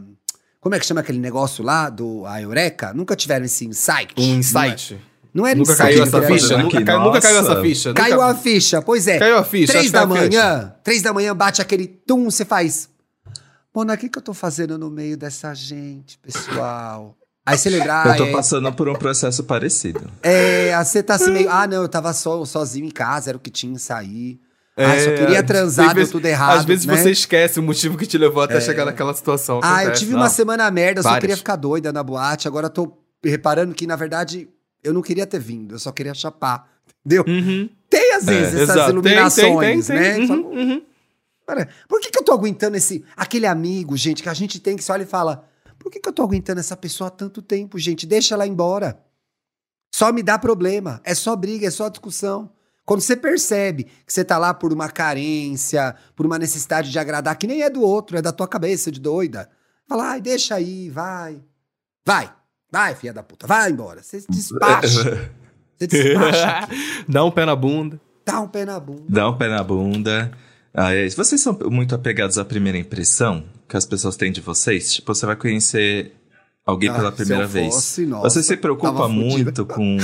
[0.59, 2.93] Como é que chama aquele negócio lá do a Eureka?
[2.93, 4.13] Nunca tiveram esse insight?
[4.17, 4.99] Um insight.
[5.33, 5.89] Não, é- era Nunca insight.
[5.89, 6.57] caiu essa ficha?
[6.57, 7.93] Nunca, aqui, caiu, nunca caiu essa ficha?
[7.93, 8.27] Caiu nunca...
[8.27, 9.17] a ficha, pois é.
[9.17, 9.73] Caiu a ficha.
[9.73, 12.89] Três da manhã, três da manhã bate aquele tum, você faz.
[13.73, 17.15] Mano, o que, que eu tô fazendo no meio dessa gente, pessoal?
[17.45, 20.11] Aí você lembra, Eu tô é, passando por um processo parecido.
[20.21, 23.41] é, você tá assim meio, ah, não, eu tava só, sozinho em casa, era o
[23.41, 24.39] que tinha em sair.
[24.77, 26.95] Ah, só É, queria transar, deu vezes- tudo errado, Às vezes né?
[26.97, 29.59] você esquece o motivo que te levou até chegar naquela situação.
[29.63, 29.99] Ah, eu acontece.
[29.99, 30.19] tive Não.
[30.19, 31.21] uma semana merda, eu só várias.
[31.21, 34.47] queria ficar doida na boate, agora eu tô reparando que, na verdade,
[34.83, 36.67] eu não queria ter vindo, eu só queria chapar,
[37.05, 37.23] entendeu?
[37.27, 37.69] Uhum.
[37.89, 38.91] Tem, às vezes, essas Exato.
[38.91, 40.13] Iluminações, tem, tem, né?
[40.15, 40.27] tem.
[40.27, 40.81] Só- Uhum, uhum.
[41.45, 43.03] Cara, por que, que eu tô aguentando esse.
[43.17, 45.43] Aquele amigo, gente, que a gente tem que se olha e fala:
[45.77, 48.05] por que, que eu tô aguentando essa pessoa há tanto tempo, gente?
[48.07, 48.97] Deixa ela embora.
[49.93, 51.01] Só me dá problema.
[51.03, 52.49] É só briga, é só discussão.
[52.85, 57.37] Quando você percebe que você tá lá por uma carência, por uma necessidade de agradar,
[57.37, 59.49] que nem é do outro, é da tua cabeça de doida.
[59.87, 61.41] Fala, ai, deixa aí, vai.
[62.05, 62.31] Vai,
[62.71, 64.01] vai, filha da puta, vai embora.
[64.01, 65.31] Você se despacha.
[65.77, 66.67] Você despacha.
[67.07, 67.99] Dá um pé na bunda.
[68.25, 69.03] Dá um pé na bunda.
[69.09, 70.31] Dá um pé na bunda.
[70.73, 71.09] Ah, é.
[71.09, 74.93] Vocês são muito apegados à primeira impressão que as pessoas têm de vocês?
[74.95, 76.13] Tipo, você vai conhecer
[76.65, 77.73] alguém Ah, pela primeira eu vez.
[77.73, 79.97] fosse, nossa, você se preocupa muito com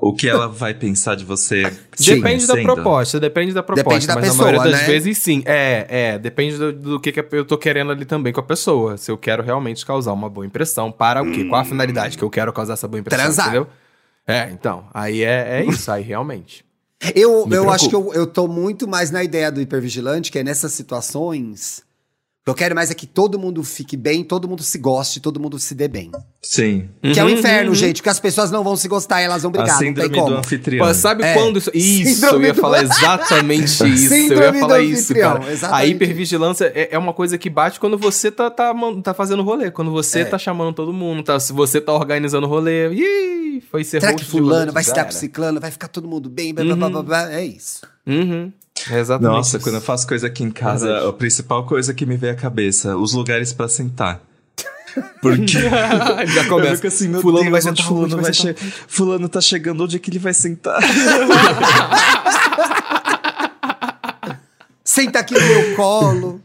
[0.00, 1.70] o que ela vai pensar de você.
[1.94, 2.16] Sim.
[2.16, 3.90] Depende da proposta, depende da proposta.
[3.90, 4.86] Depende da mas pessoa, na maioria das né?
[4.86, 5.42] vezes, sim.
[5.46, 6.18] É, é.
[6.18, 8.96] Depende do, do que, que eu tô querendo ali também com a pessoa.
[8.96, 10.90] Se eu quero realmente causar uma boa impressão.
[10.90, 11.44] Para o quê?
[11.44, 13.24] Qual a finalidade que eu quero causar essa boa impressão?
[13.24, 13.46] Transar.
[13.46, 13.68] Entendeu?
[14.26, 14.86] É, então.
[14.92, 16.64] Aí é, é isso, aí realmente.
[17.14, 20.38] Eu, Me eu acho que eu, eu tô muito mais na ideia do hipervigilante, que
[20.38, 21.82] é nessas situações.
[22.44, 25.18] O que eu quero mais é que todo mundo fique bem, todo mundo se goste,
[25.18, 26.10] todo mundo se dê bem.
[26.42, 26.90] Sim.
[27.00, 27.74] que é o Uhum, inferno, uhum.
[27.74, 29.88] gente, porque as pessoas não vão se gostar e elas vão A brigar, não tem
[29.88, 30.28] síndrome como.
[30.28, 30.86] do anfitrião.
[30.86, 31.32] Pô, sabe É.
[31.32, 31.70] quando isso.
[31.72, 33.82] Isso, eu Síndrome ia do- falar exatamente isso.
[33.84, 35.42] eu ia Síndrome falar do isso, cara.
[35.42, 35.90] A exatamente.
[35.92, 39.70] hipervigilância é, é uma coisa que bate quando você tá, tá, tá fazendo rolê.
[39.70, 40.24] Quando você É.
[40.26, 42.92] tá chamando todo mundo, tá, se você tá organizando rolê.
[42.92, 46.28] Ih, foi ser Será que fulano vai se dar com ciclano, vai ficar todo mundo
[46.28, 47.32] bem, blá, blá, blá, blá, blá.
[47.32, 47.80] é isso.
[48.06, 48.52] Uhum.
[48.90, 49.36] É exatamente.
[49.36, 49.64] Nossa, isso.
[49.64, 52.96] quando eu faço coisa aqui em casa, a principal coisa que me vem à cabeça,
[52.96, 54.20] os lugares pra sentar.
[55.22, 55.58] Porque
[56.26, 56.76] Já eu começa.
[56.76, 58.60] fico assim, meu fulano vai Deus, onde sentar, fulano vai vai chegar.
[58.88, 60.80] Fulano tá chegando, onde é que ele vai sentar?
[64.84, 66.40] Senta aqui no meu colo.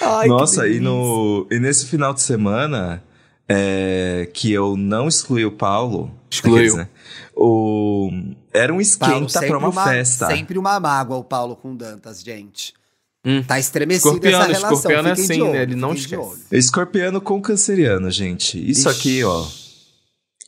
[0.00, 3.02] Ai, Nossa, e, no, e nesse final de semana,
[3.48, 6.10] é, que eu não excluí o Paulo.
[6.30, 6.76] Excluiu.
[6.76, 6.88] né,
[7.36, 8.10] o,
[8.52, 10.26] era um esquenta pra uma, uma, festa.
[10.28, 12.72] Sempre uma mágoa o Paulo com Dantas, gente.
[13.26, 13.42] Hum.
[13.42, 14.72] Tá estremecido Escorpiano, essa relação.
[14.74, 15.62] escorpiano é assim, olho, né?
[15.62, 16.44] Ele não esquece.
[16.52, 18.58] Escorpiano com canceriano, gente.
[18.70, 18.98] Isso Ixi.
[18.98, 19.46] aqui, ó.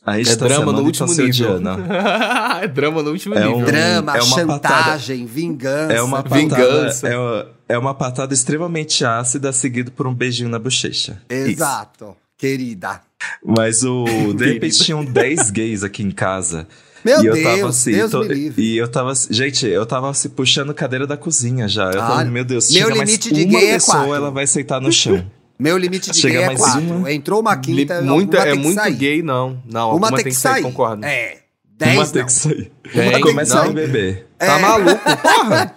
[0.05, 1.57] A gente É tá drama no último tá se nível.
[2.61, 3.57] é drama no último É nível.
[3.57, 5.93] um- Drama, é uma chantagem, vingança.
[5.93, 7.01] É uma Vingança.
[7.01, 11.21] patada, é, uma- é uma patada extremamente ácida, seguido por um beijinho na bochecha.
[11.29, 13.01] Exato, querida.
[13.45, 14.05] Mas o.
[14.33, 16.67] De repente tinham 10 gays aqui em casa.
[17.05, 17.91] Meu e eu Deus, tava assim.
[17.91, 18.23] Deus tô-
[18.57, 19.13] e eu tava.
[19.29, 21.85] Gente, eu tava se puxando cadeira da cozinha já.
[21.91, 24.13] Eu Ah, tava, meu Deus, meu chega mais limite de uma gay é pessoa, quatro.
[24.15, 25.25] ela vai sentar no chão.
[25.59, 26.81] Meu limite de Chega gay é mais quatro.
[26.83, 27.11] uma.
[27.11, 28.93] Entrou uma quinta, Li- muito, uma é tem muito sair.
[28.93, 29.59] gay, não.
[29.67, 30.61] Não, Uma tem que sair.
[30.61, 31.03] concordo.
[31.03, 31.39] É.
[31.81, 32.25] uma Dez tem não.
[32.27, 32.71] que sair.
[32.93, 33.63] Tem, Uma começa não.
[33.71, 34.27] a beber.
[34.37, 34.61] Tá É.
[34.61, 35.75] maluco, porra?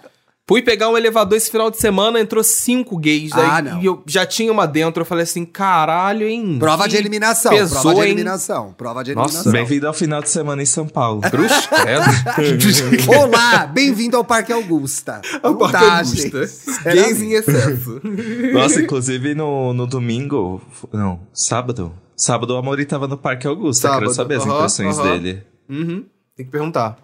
[0.51, 3.31] Fui pegar um elevador esse final de semana, entrou cinco gays.
[3.31, 3.81] Ah, aí, não.
[3.81, 6.57] E eu já tinha uma dentro, eu falei assim, caralho, hein?
[6.59, 7.53] Prova de eliminação.
[7.53, 8.07] pesou, prova de hein?
[8.07, 8.73] eliminação.
[8.73, 9.51] Prova de Nossa, eliminação.
[9.53, 11.21] Bem-vindo ao final de semana em São Paulo.
[11.31, 11.53] Cruz.
[13.07, 15.21] Olá, bem-vindo ao Parque Augusta.
[15.41, 16.39] Ao Não Parque tá, Augusta.
[16.83, 18.01] Gays em excesso.
[18.51, 20.61] Nossa, inclusive no, no domingo.
[20.91, 21.93] Não, sábado.
[22.13, 23.87] Sábado o Amori tava no Parque Augusta.
[23.87, 25.43] Quero Sábado, saber as impressões dele.
[25.69, 26.03] Uhum.
[26.35, 26.97] Tem que perguntar.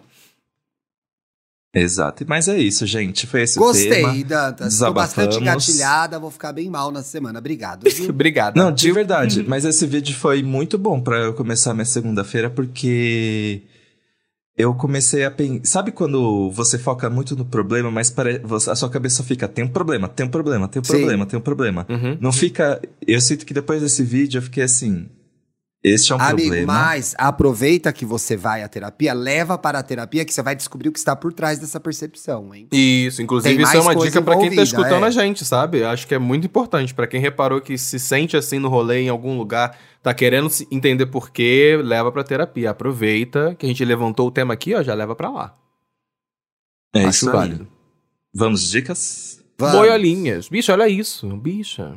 [1.74, 2.24] Exato.
[2.26, 3.26] Mas é isso, gente.
[3.26, 4.24] Foi esse o Gostei, tema.
[4.24, 4.78] Dantas.
[4.78, 7.38] Tô bastante engatilhada, vou ficar bem mal na semana.
[7.38, 7.86] Obrigado.
[8.08, 8.56] Obrigado.
[8.56, 9.44] Não, de verdade.
[9.46, 13.62] Mas esse vídeo foi muito bom pra eu começar minha segunda-feira, porque
[14.56, 15.60] eu comecei a pensar.
[15.64, 18.12] Sabe quando você foca muito no problema, mas
[18.68, 20.92] a sua cabeça fica: tem um problema, tem um problema, tem um Sim.
[20.92, 21.86] problema, tem um problema.
[21.88, 22.18] Uhum.
[22.20, 22.80] Não fica.
[23.06, 25.06] Eu sinto que depois desse vídeo eu fiquei assim.
[25.82, 26.72] Este é um Amigo, problema.
[26.72, 30.88] mas aproveita que você vai à terapia, leva para a terapia que você vai descobrir
[30.88, 32.66] o que está por trás dessa percepção, hein?
[32.72, 35.06] Isso, inclusive isso é uma dica pra quem tá escutando é.
[35.06, 35.84] a gente, sabe?
[35.84, 39.08] Acho que é muito importante Pra quem reparou que se sente assim no rolê em
[39.08, 42.70] algum lugar, tá querendo se entender por quê, leva pra terapia.
[42.70, 45.54] Aproveita que a gente levantou o tema aqui, ó, já leva pra lá.
[46.92, 47.68] É Acho isso válido.
[48.34, 49.44] Vamos dicas?
[49.56, 49.76] Vamos.
[49.76, 50.48] Boiolinhas.
[50.48, 51.96] Bicho, olha isso, bicha.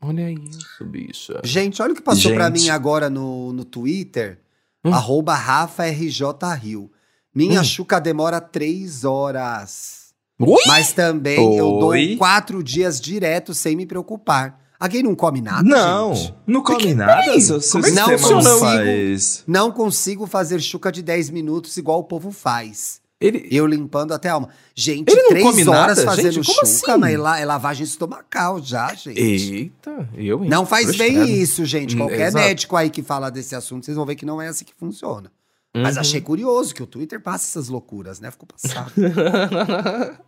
[0.00, 1.40] Olha isso, bicha.
[1.44, 2.62] Gente, olha o que passou pra Gente.
[2.62, 4.38] mim agora no, no Twitter.
[4.84, 4.92] Hum.
[4.92, 6.90] Arroba RafaRJRio.
[7.34, 7.64] Minha Hum.
[7.64, 10.14] chuca demora três horas.
[10.38, 10.56] Ui!
[10.66, 12.16] Mas também eu dou Oi?
[12.16, 14.60] quatro dias direto sem me preocupar.
[14.78, 16.34] Alguém não come nada, não, gente?
[16.46, 17.40] não come nada.
[17.40, 19.42] Seu, seu é não faz.
[19.46, 23.00] Não consigo fazer chuca de 10 minutos igual o povo faz.
[23.20, 23.48] Ele...
[23.50, 24.50] Eu limpando até a alma.
[24.74, 26.10] Gente, Ele não três come horas nada?
[26.10, 27.00] fazendo Gente, como chuca, assim?
[27.00, 29.18] mas é la- é lavagem estomacal já, gente.
[29.18, 30.50] Eita, eu, hein?
[30.50, 31.94] Não faz Cruz, bem isso, gente.
[31.94, 32.44] Hum, Qualquer exato.
[32.44, 35.32] médico aí que fala desse assunto, vocês vão ver que não é assim que funciona.
[35.74, 36.00] Mas Uhum.
[36.02, 38.30] achei curioso que o Twitter passa essas loucuras, né?
[38.30, 38.92] Ficou passado.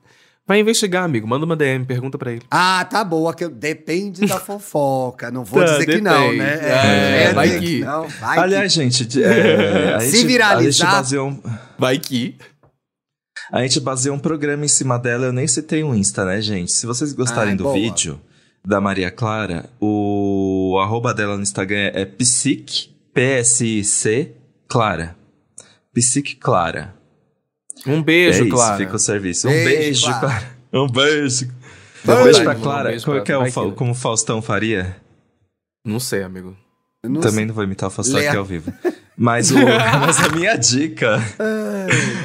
[0.47, 1.28] Vai investigar, amigo.
[1.28, 2.43] Manda uma DM, pergunta pra ele.
[2.51, 5.30] ah, tá boa, que eu- depende da fofoca.
[5.30, 6.39] Não vou Tá, dizer que não, depende.
[6.39, 7.24] né?
[7.24, 8.80] É, vai dizer que- Não, vai Aliás, que...
[8.91, 11.43] gente, é, a Se gente, A gente, viralizar- baseou um,
[11.78, 12.36] Vai que.
[13.53, 15.26] A gente baseou um programa em cima dela.
[15.26, 16.72] Eu nem citei o Insta, né, gente?
[16.72, 17.74] Se vocês gostarem Ai, do boa.
[17.74, 18.20] vídeo
[18.64, 24.32] da Maria Clara, o arroba dela no Instagram é psic, P-S-I-C,
[24.68, 25.16] Clara.
[25.94, 26.94] Psic Clara.
[27.86, 28.76] Um beijo, é isso, Clara.
[28.76, 29.49] fica o serviço.
[29.49, 30.20] Um Beijo, beijo, Clara.
[30.20, 30.49] Clara.
[30.72, 31.49] Um beijo.
[32.07, 32.88] Um beijo pra mano, um Clara.
[32.90, 34.96] beijo Como pra- é o Fa- como o Faustão faria?
[35.84, 36.57] Não sei, amigo.
[37.05, 38.28] Não Também não vou imitar o Faustão Lea.
[38.28, 38.72] aqui ao vivo.
[39.18, 39.54] Mas, o,
[40.00, 41.20] mas a minha dica.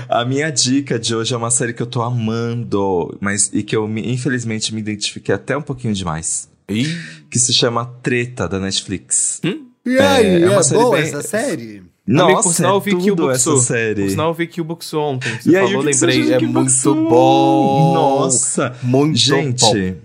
[0.07, 3.75] A minha dica de hoje é uma série que eu tô amando, mas e que
[3.75, 6.47] eu me- infelizmente me identifiquei até um pouquinho demais.
[6.69, 6.85] Ih.
[7.31, 9.41] Que se chama Treta da Netflix.
[9.85, 11.83] E aí, É, é, é uma série boa bem- essa série?
[12.05, 13.65] Amigo, por Nossa, sinal, é eu vi tudo Kill essa Buksu.
[13.65, 14.01] série.
[14.03, 15.29] Por sinal, eu vi Kill Buksu ontem.
[15.41, 16.33] Você E aí, falou, você lembrei.
[16.33, 17.93] É muito bom.
[17.93, 19.95] Nossa, Muito gente, bom.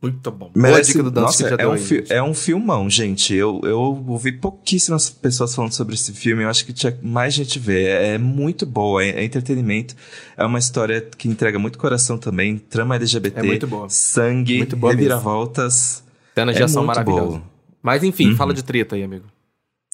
[0.00, 0.50] Muito bom.
[0.50, 2.34] Boa merece, dica do Dantas nossa, que já é deu um, aí, fi- é um
[2.34, 3.34] filmão, gente.
[3.34, 6.42] Eu, eu ouvi pouquíssimas pessoas falando sobre esse filme.
[6.44, 7.86] Eu acho que tinha mais gente ver.
[7.88, 9.96] É, é muito boa, é, é entretenimento.
[10.36, 12.58] É uma história que entrega muito coração também.
[12.58, 13.88] Trama LGBT, É muito boa.
[13.88, 16.04] sangue, Muito boa reviravoltas.
[16.34, 17.42] Cenas de é ação boa.
[17.82, 18.36] Mas enfim, Uhum.
[18.36, 19.24] fala de treta aí, amigo.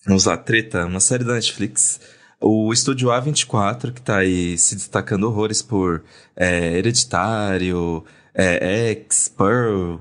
[0.05, 2.01] Vamos lá, Treta, uma série da Netflix.
[2.41, 6.03] O estúdio A24, que tá aí se destacando horrores por
[6.35, 8.05] é, Hereditário,
[8.35, 9.97] é, X, Pearl,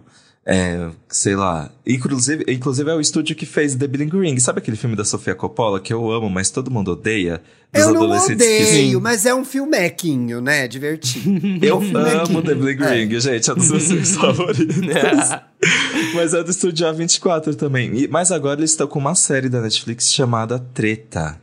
[0.45, 1.71] é, sei lá.
[1.85, 4.39] Inclusive, inclusive é o estúdio que fez The Billing Ring.
[4.39, 7.41] Sabe aquele filme da Sofia Coppola que eu amo, mas todo mundo odeia?
[7.73, 10.67] Dos Eu não adolescentes que odeio, mas é um filmequinho, né?
[10.67, 11.39] Divertido.
[11.65, 12.93] Eu amo The Bling É.
[12.95, 14.75] Ring, gente, é dos meus filmes favoritos.
[16.15, 17.95] Mas é do estúdio A24 também.
[17.95, 21.39] E- mas agora eles estão com uma série da Netflix chamada Treta.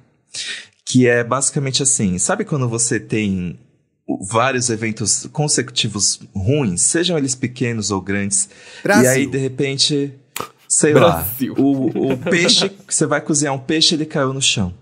[0.85, 3.59] Que é basicamente assim: sabe quando você tem
[4.21, 8.49] vários eventos consecutivos ruins, sejam eles pequenos ou grandes,
[8.83, 9.05] Brasil.
[9.05, 10.15] e aí de repente,
[10.69, 11.55] sei Brasil.
[11.55, 14.73] lá, o, o peixe, você vai cozinhar um peixe, ele caiu no chão.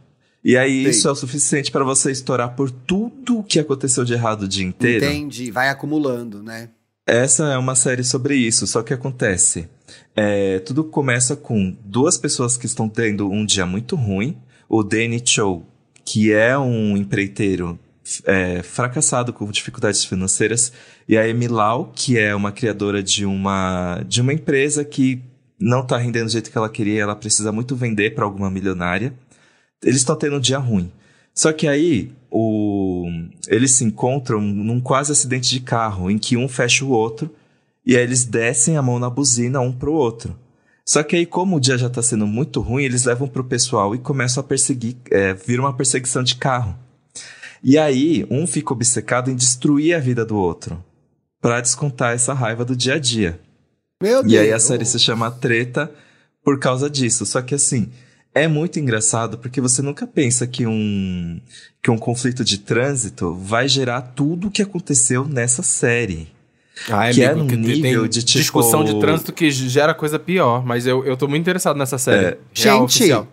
[0.45, 0.91] E aí Sei.
[0.93, 4.65] isso é o suficiente para você estourar por tudo que aconteceu de errado o dia
[4.65, 5.05] inteiro.
[5.05, 5.51] Entendi.
[5.51, 6.69] Vai acumulando, né?
[7.05, 9.69] Essa é uma série sobre isso, só que acontece.
[10.15, 14.37] é, tudo começa com duas pessoas que estão tendo um dia muito ruim.
[14.69, 15.63] O Danny Cho,
[16.05, 17.77] que é um empreiteiro
[18.25, 20.73] é, fracassado com dificuldades financeiras,
[21.09, 25.23] e a Amy Lau, que é uma criadora de uma, de uma empresa que
[25.59, 29.15] não está rendendo do jeito que ela queria, ela precisa muito vender para alguma milionária.
[29.83, 30.91] Eles estão tendo um dia ruim.
[31.35, 33.07] Só que aí o...
[33.49, 37.35] eles se encontram num quase acidente de carro, em que um fecha o outro,
[37.85, 40.37] e aí eles descem a mão na buzina um pro outro.
[40.85, 43.95] Só que aí, como o dia já tá sendo muito ruim, eles levam pro pessoal
[43.95, 46.77] e começam a perseguir, é, vira uma perseguição de carro.
[47.69, 50.81] E aí, um fica obcecado em destruir a vida do outro,
[51.41, 53.41] pra descontar essa raiva do dia a dia.
[54.01, 54.33] Meu Deus.
[54.33, 55.91] E aí a série se chama Treta
[56.45, 57.27] por causa disso.
[57.27, 57.89] Só que assim,
[58.33, 61.41] é muito engraçado porque você nunca pensa que um,
[61.83, 66.29] que um conflito de trânsito vai gerar tudo o que aconteceu nessa série.
[66.89, 70.19] Ah, Que é amigo, num tem nível de, tipo- discussão de trânsito que gera coisa
[70.21, 72.37] pior, mas eu, eu tô muito interessado nessa série.
[72.55, 73.29] Real, Gente, oficial.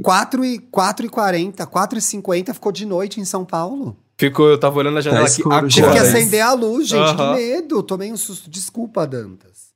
[0.00, 3.96] 4 e, 4 e 40, 4 e 50 ficou de noite em São Paulo.
[4.16, 5.32] Ficou, eu tava olhando a janela aqui.
[5.32, 5.68] escuro agora.
[5.70, 5.82] já.
[5.82, 7.16] Tive que acender a luz, gente.
[7.16, 7.82] Que medo.
[7.82, 8.48] Tomei um susto.
[8.48, 9.72] Desculpa, Dantas.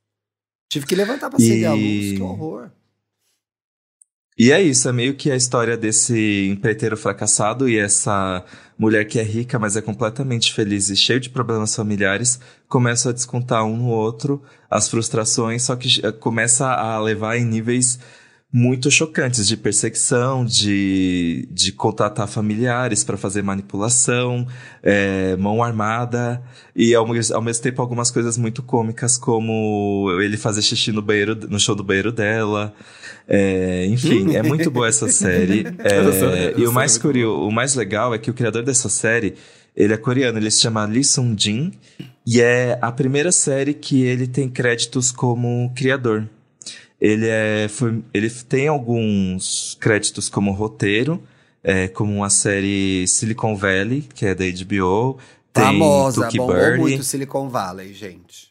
[0.71, 2.17] Tive que levantar pra acender E- a luz.
[2.17, 2.69] Que horror.
[4.39, 8.45] E é isso, é meio que a história desse empreiteiro fracassado e essa
[8.77, 13.13] mulher que é rica, mas é completamente feliz e cheio de problemas familiares, começa a
[13.13, 14.39] descontar um no outro
[14.69, 17.97] as frustrações, só que eh, começa a levar em níveis
[18.51, 24.47] muito chocantes de perseguição, de, de contatar familiares para fazer manipulação,
[24.81, 26.41] eh, mão armada
[26.75, 31.35] e ao, ao mesmo tempo algumas coisas muito cômicas como ele fazer xixi no banheiro
[31.49, 32.73] no show do banheiro dela.
[33.27, 35.65] É, enfim, é muito boa essa série.
[35.79, 38.31] É, Essa série- essa e o mais é muito curioso, o mais legal é que
[38.31, 39.33] o criador dessa série,
[39.75, 41.73] ele é coreano, ele se chama Lee Sung Jin
[42.25, 46.27] e é a primeira série que ele tem créditos como criador.
[46.99, 51.21] Ele é, foi- ele tem alguns créditos como roteiro,
[51.63, 55.17] é, como a série Silicon Valley, que é da HBO.
[55.53, 56.23] Tem Famosa.
[56.25, 56.79] Tuki Bombou Birdie.
[56.79, 58.47] muito Silicon Valley, gente.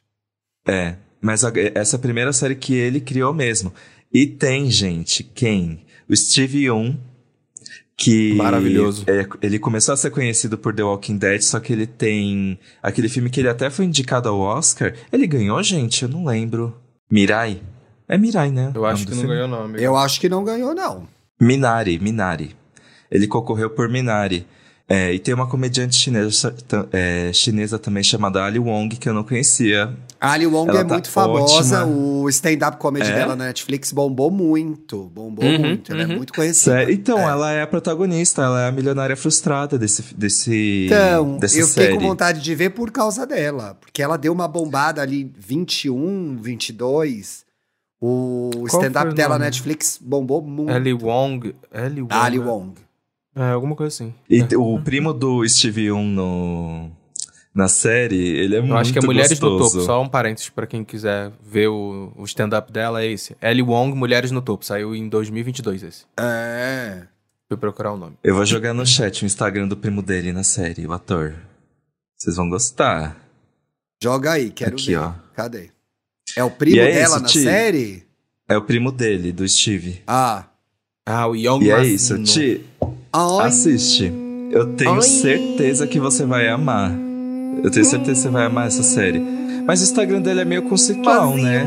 [0.66, 3.72] É, mas a- essa é a primeira série que ele criou mesmo.
[4.12, 5.80] E tem, gente, quem?
[6.08, 6.96] O Steve Young,
[7.96, 8.34] que...
[8.34, 9.04] Maravilhoso.
[9.08, 13.08] é, ele começou a ser conhecido por The Walking Dead, só que ele tem aquele
[13.08, 14.94] filme que ele até foi indicado ao Oscar.
[15.12, 16.02] Ele ganhou, gente?
[16.02, 16.76] Eu não lembro.
[17.10, 17.60] Mirai?
[18.08, 18.70] É Mirai, né?
[18.74, 19.34] Eu o acho que não filme?
[19.34, 19.80] ganhou, não, amigo.
[19.82, 21.08] Eu acho que não ganhou, não.
[21.40, 22.54] Minari, Minari.
[23.10, 24.46] Ele concorreu por Minari.
[24.88, 26.54] É, e tem uma comediante chinesa,
[26.92, 29.92] é, chinesa também chamada Ali Wong, que eu não conhecia.
[30.20, 31.82] A Ali Wong Ela é tá muito famosa.
[31.82, 31.86] ótima.
[31.86, 33.12] O stand-up comedy É?
[33.12, 35.10] dela na Netflix bombou muito.
[35.12, 35.90] Bombou Uhum, muito.
[35.90, 36.16] Ela é uhum.
[36.18, 36.76] muito conhecida.
[36.76, 36.94] Sério?
[36.94, 37.22] Então, É.
[37.24, 41.86] ela é a protagonista, ela é a milionária frustrada desse, desse, Então, dessa eu fiquei
[41.86, 41.96] série.
[41.98, 43.76] com vontade de ver por causa dela.
[43.80, 47.44] Porque ela deu uma bombada ali 21, 22.
[48.00, 49.46] O stand-up dela na?
[49.46, 50.70] Netflix bombou muito.
[50.70, 51.54] Ellie Wong.
[51.72, 52.14] Ellie Wong.
[52.14, 52.74] Ali Wong.
[53.34, 54.14] É, alguma coisa assim.
[54.28, 56.90] E o primo do Steve Young no,
[57.54, 59.74] na série, ele é muito Eu acho que é Mulheres no gostoso.
[59.74, 59.86] Topo.
[59.86, 63.36] Só um parênteses pra quem quiser ver o, o stand-up dela, é esse.
[63.42, 64.64] Ellie Wong, Mulheres no Topo.
[64.64, 66.04] Saiu em 2022 esse.
[66.18, 67.02] É.
[67.48, 68.16] Fui procurar o nome.
[68.24, 71.34] Eu vou jogar no chat o Instagram do primo dele na série, o ator.
[72.16, 73.16] Vocês vão gostar.
[74.02, 74.96] Joga aí, quero Aqui, ver.
[74.96, 75.12] ó.
[75.34, 75.70] Cadê?
[76.36, 78.02] É o primo é dela isso, na série?
[78.46, 80.02] É o primo dele, do Steve.
[80.06, 80.44] Ah.
[81.04, 82.64] Ah, o Young E é isso, Ti.
[83.40, 84.12] Assiste.
[84.50, 85.02] Eu tenho Ai.
[85.02, 86.92] certeza que você vai amar.
[87.64, 89.18] Eu tenho certeza que você vai amar essa série.
[89.66, 91.64] Mas o Instagram dele é meio conceitual, né?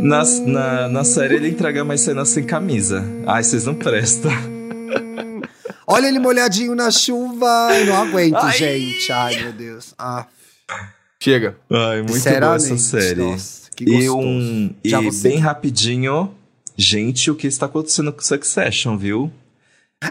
[0.00, 3.04] Na, na, na série ele entrega mais cenas sem camisa.
[3.26, 4.32] Ai, vocês não prestam.
[5.86, 7.68] Olha ele molhadinho na chuva.
[7.78, 8.56] Eu não aguento, Ai.
[8.56, 9.12] gente.
[9.12, 9.94] Ai, meu Deus.
[9.98, 10.26] Ah,
[11.24, 11.56] Chega.
[11.70, 13.22] Ai, muito boa essa série.
[13.22, 16.32] Nossa, que E, um, e você- bem rapidinho,
[16.76, 19.30] gente, o que está acontecendo com Succession, viu?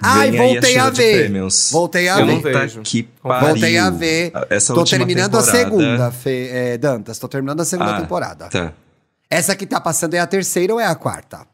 [0.02, 1.32] Ai, Vem voltei a de ver.
[1.72, 2.42] Voltei a ver.
[2.42, 3.48] Puta que pariu.
[3.48, 4.32] Voltei a ver.
[4.50, 7.20] Essa Tô última terminando a temporada- segunda, Fê, é, Dantas.
[7.20, 8.50] Tô terminando a segunda Ah, temporada.
[8.50, 8.74] Tá.
[9.30, 11.46] Essa que tá passando é a terceira ou é a quarta?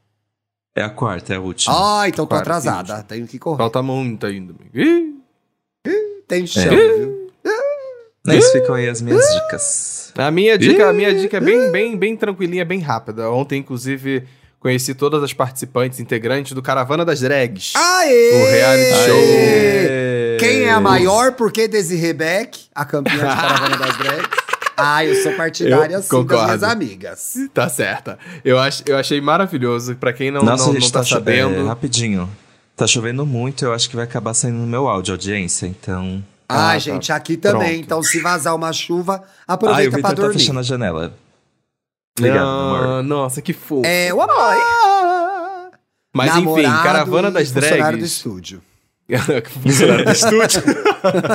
[0.76, 1.74] É a quarta, é a última.
[2.01, 3.03] Ah, então tô Quarta e atrasada.
[3.03, 3.57] Tenho que correr.
[3.57, 4.53] Falta muito ainda.
[4.74, 5.16] Ih,
[6.28, 6.70] Tem chão, É.
[6.97, 7.19] viu?
[8.26, 10.12] Mas ficam aí as minhas dicas.
[10.18, 13.30] A minha dica, a minha dica é bem, bem, bem tranquilinha, bem rápida.
[13.32, 14.24] Ontem, inclusive,
[14.60, 17.74] conheci todas as participantes integrantes do Caravana das Drags.
[17.76, 18.32] Aê!
[18.34, 19.16] O reality show.
[19.18, 20.38] Aê!
[20.40, 21.34] Quem é a maior?
[21.34, 24.30] Por que Desiree Beck, a campeã de Caravana das Drags?
[24.82, 26.38] Ah, eu sou partidária Eu sim concordo.
[26.38, 27.34] das minhas amigas.
[27.54, 28.18] Tá certa.
[28.46, 29.94] Eu, ach, eu achei maravilhoso.
[29.98, 31.54] Pra quem não, Nossa, não, não tá, cho- sabendo.
[31.54, 32.30] é, rapidinho.
[32.78, 36.24] Tá chovendo muito, eu acho que vai acabar saindo no meu áudio, audiência, então...
[36.50, 36.80] Ah, tá.
[36.80, 37.70] gente, aqui também.
[37.74, 37.84] Pronto.
[37.86, 40.39] Então, se vazar uma chuva, aproveita Victor pra tá dormir.
[40.39, 41.14] fechando a janela.
[42.18, 42.88] Obrigado, amor.
[42.88, 43.86] Ah, nossa, que fofo.
[43.86, 44.56] É, o amor.
[46.14, 48.12] Mas enfim, Caravana e das funcionário do Drags.
[48.12, 48.62] estúdio.
[49.64, 50.64] Funcionário do estúdio.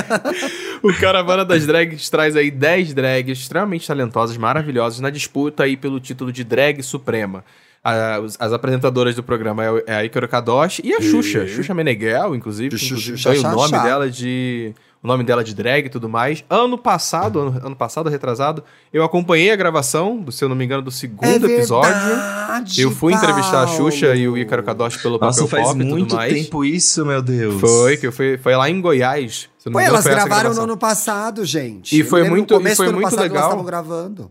[0.82, 5.98] o Caravana das Drags traz aí 10 drags extremamente talentosas, maravilhosas, na disputa aí pelo
[6.00, 7.44] título de drag suprema.
[7.82, 11.74] A- os- as apresentadoras do programa é, é a Icaro Kadoshi e a Xuxa, Xuxa
[11.74, 14.72] Meneghel, inclusive, Xuxa, inclusive Xuxa, o nome dela de
[15.04, 16.42] o nome dela de drag e tudo mais.
[16.48, 20.64] Ano passado, ano, ano passado, retrasado, eu acompanhei a gravação, do, se eu não me
[20.64, 21.90] engano, do segundo episódio.
[21.92, 23.90] É verdade, Eu fui entrevistar a Paulo.
[23.92, 26.32] Xuxa e o Ícaro Kadoshi pelo Nossa, papel faz pop e muito tudo mais.
[26.32, 27.60] tempo isso, meu Deus.
[27.60, 29.50] Foi, que eu fui, foi lá em Goiás.
[29.58, 31.94] Se eu não Pô, me engano, elas foi gravaram no ano passado, gente.
[31.94, 33.36] E Eu foi muito- começo e foi do ano muito legal.
[33.36, 34.30] Elas estavam gravando.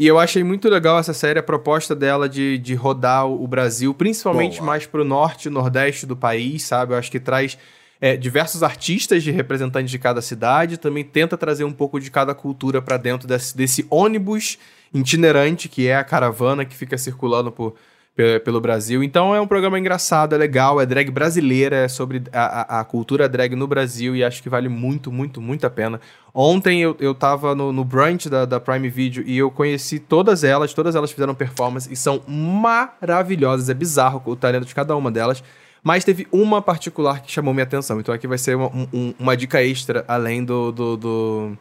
[0.00, 3.92] E eu achei muito legal essa série, a proposta dela de, de rodar o Brasil,
[3.94, 4.66] principalmente Boa.
[4.66, 6.92] mais pro norte e nordeste do país, sabe?
[6.94, 7.58] Eu acho que traz
[8.00, 12.34] é, diversos artistas de representantes de cada cidade, também tenta trazer um pouco de cada
[12.34, 14.58] cultura pra dentro desse, desse ônibus
[14.94, 17.74] itinerante que é a caravana que fica circulando por,
[18.16, 19.02] pe- pelo Brasil.
[19.02, 22.84] Então é um programa engraçado, é legal, é drag brasileira, é sobre a, a- a
[22.84, 26.00] cultura drag no Brasil e acho que vale muito, muito, muito a pena.
[26.32, 30.44] Ontem eu, eu tava no, no brunch da, da Prime Video e eu conheci todas
[30.44, 33.68] elas, todas elas fizeram performance e são maravilhosas.
[33.68, 35.42] É bizarro o talento de cada uma delas.
[35.82, 38.00] Mas teve uma particular que chamou minha atenção.
[38.00, 40.72] Então aqui vai ser uma, um- uma dica extra, além do.
[40.72, 41.58] do, do-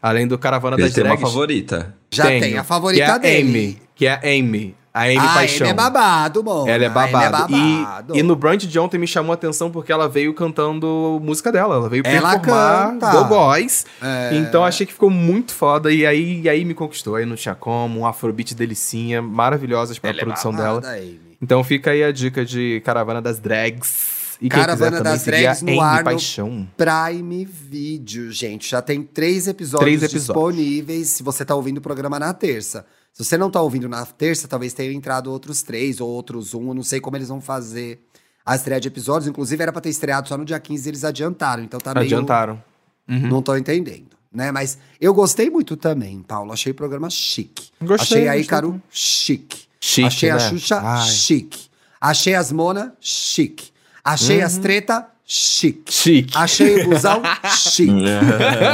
[0.00, 1.94] além do Caravana Ele das tem uma favorita.
[2.10, 3.48] Já Tenho, tem a favorita que é a dele.
[3.48, 4.74] Amy, que é a Amy.
[4.94, 5.66] A Amy ah, Paixão.
[5.66, 6.66] ele é babado, mano.
[6.68, 7.24] Ela é babado.
[7.26, 8.16] É babado.
[8.16, 11.52] E, e no brunch de ontem me chamou a atenção porque ela veio cantando música
[11.52, 11.74] dela.
[11.74, 13.10] Ela veio Ela performar canta.
[13.10, 13.84] Go Boys.
[14.00, 14.36] É.
[14.36, 15.92] Então achei que ficou muito foda.
[15.92, 17.16] E aí, e aí me conquistou.
[17.16, 18.00] Aí não tinha como.
[18.00, 19.20] Um afrobeat delicinha.
[19.20, 20.96] Maravilhosas pra Ela é produção babada, dela.
[20.96, 21.25] Amy.
[21.40, 24.38] Então fica aí a dica de Caravana das Drags.
[24.40, 26.68] E Caravana das Drags no ar no Paixão.
[26.76, 28.70] Prime Video, gente.
[28.70, 30.54] Já tem três episódios, Três episódios.
[30.56, 32.84] disponíveis se você tá ouvindo o programa na terça.
[33.12, 36.68] Se você não tá ouvindo na terça, talvez tenham entrado outros três ou outros um.
[36.68, 37.98] Eu não sei como eles vão fazer
[38.44, 39.26] a estreia de episódios.
[39.26, 41.62] Inclusive, era pra ter estreado só no dia 15 eles adiantaram.
[41.62, 42.04] Então tá meio...
[42.04, 42.62] Adiantaram.
[43.08, 43.28] Uhum.
[43.28, 44.52] Não tô entendendo, né?
[44.52, 46.52] Mas eu gostei muito também, Paulo.
[46.52, 47.70] Achei o programa chique.
[47.80, 49.65] Gostei, Achei a gostei Ícaro chique.
[49.86, 50.40] Chique, Achei a né?
[50.50, 51.08] Xuxa Ai.
[51.08, 51.60] chique.
[52.00, 53.70] Achei as Mona chique.
[54.04, 55.92] Achei as treta chique.
[55.92, 56.36] Chique.
[56.36, 57.22] Achei o busão
[57.56, 57.92] chique.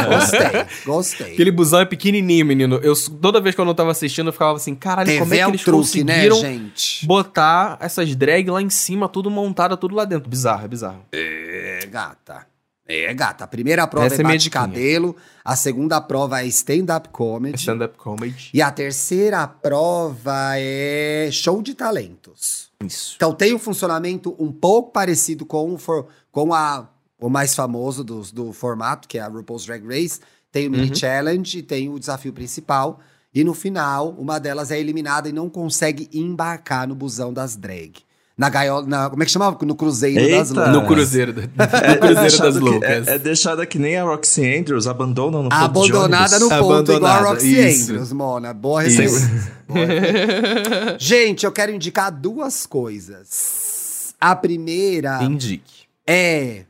[0.08, 1.32] gostei, gostei.
[1.34, 2.76] Aquele busão é pequenininho, menino.
[2.82, 5.40] Eu, toda vez que eu não tava assistindo, eu ficava assim, caralho, como TV é
[5.40, 7.06] é que o eles truque, né, conseguiram gente?
[7.06, 10.30] botar essas drag lá em cima, tudo montada, tudo lá dentro.
[10.30, 11.04] Bizarro, é bizarro.
[11.12, 12.46] É, gata.
[12.94, 13.44] É, gata.
[13.44, 15.16] A primeira prova Essa é é bate-cabelo.
[15.44, 17.56] A segunda prova é stand-up comedy.
[17.58, 18.50] Stand-up comedy.
[18.52, 22.70] E a terceira prova é show de talentos.
[22.84, 23.14] Isso.
[23.16, 26.88] Então tem um funcionamento um pouco parecido com, o for- com a,
[27.20, 30.20] o mais famoso do, do formato, que é a RuPaul's Drag Race.
[30.50, 30.94] Tem o mini Uhum.
[30.94, 33.00] challenge e tem o desafio principal.
[33.34, 37.94] E no final, uma delas é eliminada e não consegue embarcar no busão das drag.
[38.42, 39.56] Na gaiola, na, como é que chamava?
[39.64, 40.54] No cruzeiro das Eita.
[40.60, 40.72] loucas.
[40.74, 43.06] No cruzeiro, da- no cruzeiro das deixada que- loucas.
[43.06, 46.92] É, é deixada que nem a Roxy Andrews, abandonam no ponto de Abandonada no ponto,
[46.92, 47.92] igual a Roxy isso.
[47.92, 48.52] Andrews, Mona.
[48.52, 49.30] Boa referência.
[50.98, 54.12] Gente, eu quero indicar duas coisas.
[54.20, 55.84] A primeira Indique.
[56.04, 56.64] é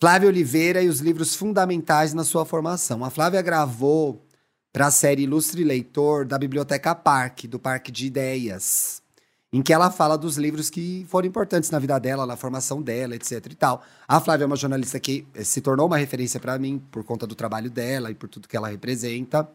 [0.00, 3.04] Flávia Oliveira e os livros fundamentais na sua formação.
[3.04, 4.24] A Flávia gravou
[4.72, 9.01] para a série Ilustre Leitor da Biblioteca Parque, do Parque de Ideias.
[9.52, 13.14] Em que ela fala dos livros que foram importantes na vida dela, na formação dela,
[13.14, 13.82] etc e tal.
[14.08, 17.26] A Flávia é uma jornalista que eh, se tornou uma referência para mim por conta
[17.26, 19.46] do trabalho dela e por tudo que ela representa.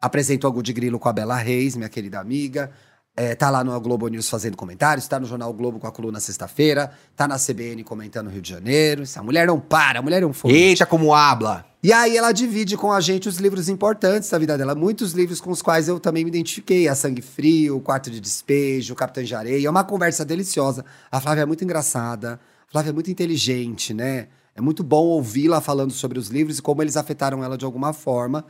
[0.00, 2.70] Apresento o Good Grilo com a Bela Reis, minha querida amiga.
[3.14, 6.18] É, tá lá no Globo News fazendo comentários, tá no Jornal Globo com a coluna
[6.18, 9.02] sexta-feira, tá na CBN comentando Rio de Janeiro.
[9.02, 10.54] Essa mulher não para, a mulher é um fogo.
[10.54, 11.71] Eita, como habla.
[11.84, 14.72] E aí ela divide com a gente os livros importantes da vida dela.
[14.72, 16.86] Muitos livros com os quais eu também me identifiquei.
[16.86, 19.66] A Sangue Frio, o Quarto de Despejo, o Capitão de Areia.
[19.66, 20.84] É uma conversa deliciosa.
[21.10, 22.38] A Flávia é muito engraçada.
[22.68, 24.28] A Flávia é muito inteligente, né?
[24.54, 27.92] É muito bom ouvi-la falando sobre os livros e como eles afetaram ela de alguma
[27.92, 28.44] forma.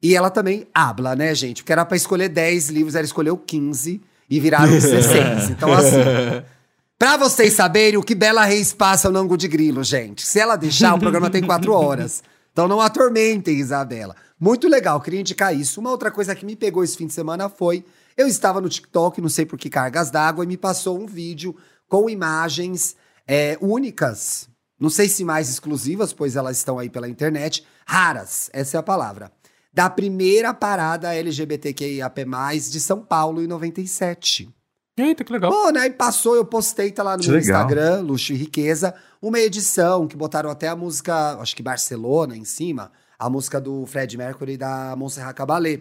[0.00, 1.64] E ela também habla, né, gente?
[1.64, 4.00] Porque era pra escolher 10 livros, ela escolheu 15
[4.30, 5.50] e viraram 16.
[5.50, 5.96] Então, assim.
[6.96, 10.24] Pra vocês saberem o que Bela Reis passa no ângulo de grilo, gente.
[10.24, 12.22] Se ela deixar, o programa tem quatro horas.
[12.58, 14.16] Então não atormentem, Isabela.
[14.36, 15.78] Muito legal, queria indicar isso.
[15.78, 17.84] Uma outra coisa que me pegou esse fim de semana foi:
[18.16, 21.54] eu estava no TikTok, não sei por que cargas d'água, e me passou um vídeo
[21.88, 22.96] com imagens
[23.28, 24.48] é, únicas.
[24.76, 27.64] Não sei se mais exclusivas, pois elas estão aí pela internet.
[27.86, 29.30] Raras, essa é a palavra
[29.72, 32.24] da primeira parada LGBTQIAP+,
[32.68, 34.52] de São Paulo em 97.
[35.02, 35.50] Eita, que legal.
[35.50, 35.86] Pô, né?
[35.86, 37.38] E passou, eu postei, tá lá no meu.
[37.38, 42.44] Instagram, Luxo e Riqueza, uma edição que botaram até a música, acho que Barcelona em
[42.44, 45.80] cima, a música do Fred Mercury e da Montserrat Caballé.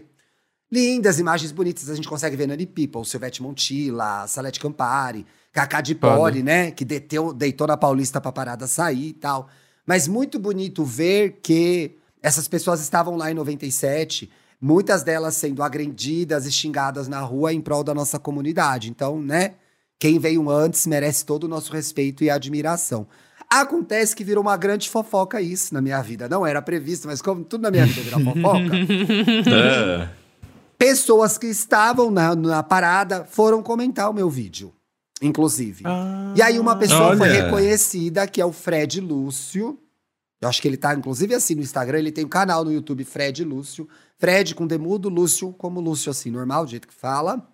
[0.72, 5.96] Lindas, imagens bonitas, a gente consegue ver Nani People, Silvete Montilla, Salete Campari, Cacá de.
[5.96, 6.72] Poli, né?
[6.72, 9.48] Que deteu, deitou na Paulista pra parada sair e tal.
[9.86, 14.30] Mas muito bonito ver que essas pessoas estavam lá em 97,
[14.60, 18.90] muitas delas sendo agredidas e xingadas na rua em prol da nossa comunidade.
[18.90, 19.56] Então, né?
[20.00, 23.08] Quem veio antes merece todo o nosso respeito e admiração.
[23.50, 26.28] Acontece que virou uma grande fofoca isso na minha vida.
[26.28, 28.76] Não era previsto, mas como tudo na minha vida vira fofoca,
[29.48, 30.10] Ah,
[30.78, 34.74] pessoas que estavam na, na parada foram comentar o meu vídeo,
[35.22, 35.84] inclusive.
[35.86, 36.34] Ah.
[36.36, 37.46] E aí uma pessoa foi Olha.
[37.46, 39.80] reconhecida, que é o Fred Lúcio.
[40.40, 41.98] Eu acho que ele tá, inclusive, assim, no Instagram.
[42.00, 43.88] Ele tem um canal no YouTube, Fred Lúcio.
[44.18, 47.48] Fred com demudo, Lúcio como Lúcio, assim, normal, do jeito que fala.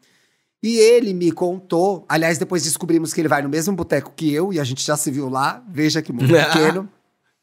[0.62, 2.06] E ele me contou...
[2.08, 4.54] Aliás, depois descobrimos que ele vai no mesmo boteco que eu.
[4.54, 5.62] E a gente já se viu lá.
[5.70, 6.90] Veja que mundo pequeno.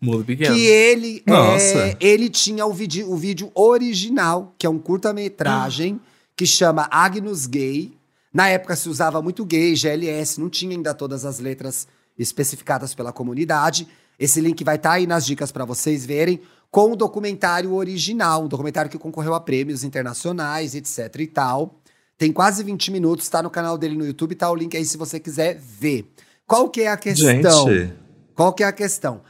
[0.00, 0.54] Mundo pequeno.
[0.54, 1.78] Que ele, Nossa.
[1.78, 6.00] é, ele tinha o vídeo, o vídeo original, que é um curta-metragem,
[6.34, 7.92] que chama Agnus Gay.
[8.32, 11.86] Na época se usava muito gay, GLS, não tinha ainda todas as letras
[12.18, 13.86] especificadas pela comunidade.
[14.18, 16.40] Esse link vai estar aí nas dicas para vocês verem,
[16.70, 21.80] com o documentário original, um documentário que concorreu a prêmios internacionais, etc e tal.
[22.16, 24.96] Tem quase 20 minutos, tá no canal dele no YouTube, tá o link aí se
[24.96, 26.12] você quiser ver.
[26.46, 27.68] Qual que é a questão?
[27.68, 27.94] gente.
[28.34, 29.22] Qual que é a questão?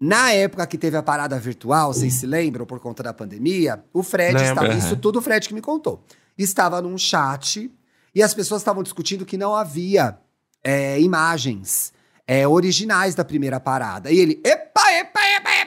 [0.00, 4.02] Na época que teve a parada virtual, vocês se lembram, por conta da pandemia, o
[4.02, 4.48] Fred Lembro.
[4.48, 4.74] estava.
[4.74, 6.02] Isso tudo o Fred que me contou.
[6.38, 7.70] Estava num chat
[8.14, 10.18] e as pessoas estavam discutindo que não havia
[10.64, 11.92] é, imagens
[12.26, 14.10] é, originais da primeira parada.
[14.10, 15.59] E ele, epa, epa, epa.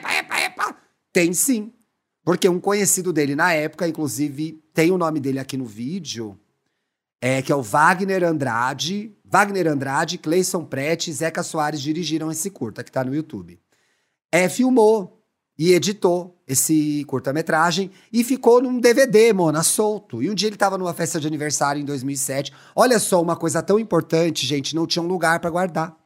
[1.14, 1.72] Tem sim.
[2.24, 6.36] Porque um conhecido dele na época, inclusive, tem o nome dele aqui no vídeo,
[7.20, 9.14] é, que é o Wagner Andrade.
[9.24, 13.60] Wagner Andrade, Cleison Prete e Zeca Soares dirigiram esse curta, que tá no YouTube.
[14.32, 15.22] É, filmou
[15.56, 20.20] e editou esse curta-metragem e ficou num DVD, Mona, solto.
[20.20, 22.52] E um dia ele tava numa festa de aniversário em 2007.
[22.74, 25.96] Olha só, uma coisa tão importante, gente, não tinha um lugar pra guardar.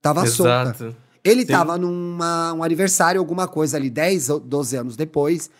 [0.00, 0.96] Tava solta.
[1.26, 1.48] Ele Sim.
[1.48, 5.50] tava num um aniversário, alguma coisa ali, 10 ou 12 anos depois.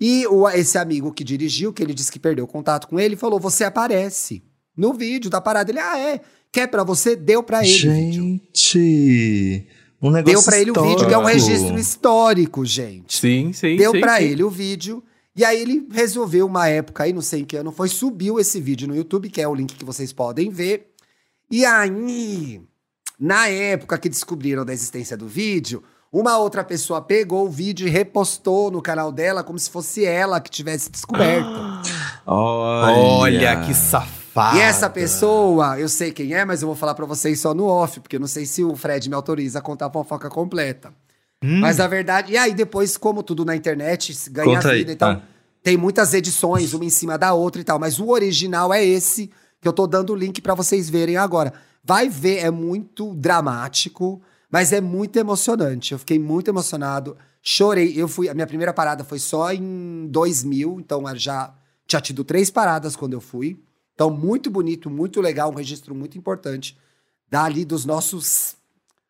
[0.00, 3.16] E o, esse amigo que dirigiu, que ele disse que perdeu o contato com ele,
[3.16, 4.42] falou: Você aparece
[4.76, 5.70] no vídeo da parada.
[5.70, 6.20] Ele, ah, é?
[6.50, 7.14] Quer pra você?
[7.14, 7.68] Deu pra ele.
[7.68, 9.66] Gente,
[10.02, 11.48] um negócio Deu pra ele o vídeo, que é um histórico.
[11.50, 13.18] registro histórico, gente.
[13.18, 13.76] Sim, sim.
[13.76, 14.24] Deu sim, pra sim.
[14.24, 15.04] ele o vídeo.
[15.36, 18.60] E aí ele resolveu, uma época aí, não sei em que ano foi, subiu esse
[18.60, 20.90] vídeo no YouTube, que é o link que vocês podem ver.
[21.50, 22.60] E aí,
[23.20, 27.90] na época que descobriram da existência do vídeo, uma outra pessoa pegou o vídeo e
[27.90, 31.46] repostou no canal dela como se fosse ela que tivesse descoberto.
[32.26, 34.56] Olha, Olha que safado.
[34.56, 37.66] E essa pessoa, eu sei quem é, mas eu vou falar pra vocês só no
[37.66, 40.92] off, porque eu não sei se o Fred me autoriza a contar a fofoca completa.
[41.42, 41.60] Hum.
[41.60, 42.32] Mas a verdade.
[42.32, 45.16] E aí, depois, como tudo na internet, ganha Conta aí, vida, então.
[45.16, 45.22] tá.
[45.62, 47.78] Tem muitas edições, uma em cima da outra e tal.
[47.78, 51.52] Mas o original é esse, que eu tô dando o link pra vocês verem agora.
[51.82, 54.20] Vai ver, é muito dramático,
[54.50, 55.92] mas é muito emocionante.
[55.92, 57.16] Eu fiquei muito emocionado.
[57.42, 57.94] Chorei.
[57.96, 58.28] Eu fui.
[58.28, 61.54] A minha primeira parada foi só em 2000, então já
[61.86, 63.58] tinha tido três paradas quando eu fui.
[63.94, 66.76] Então, muito bonito, muito legal, um registro muito importante
[67.30, 68.56] dali dos nossos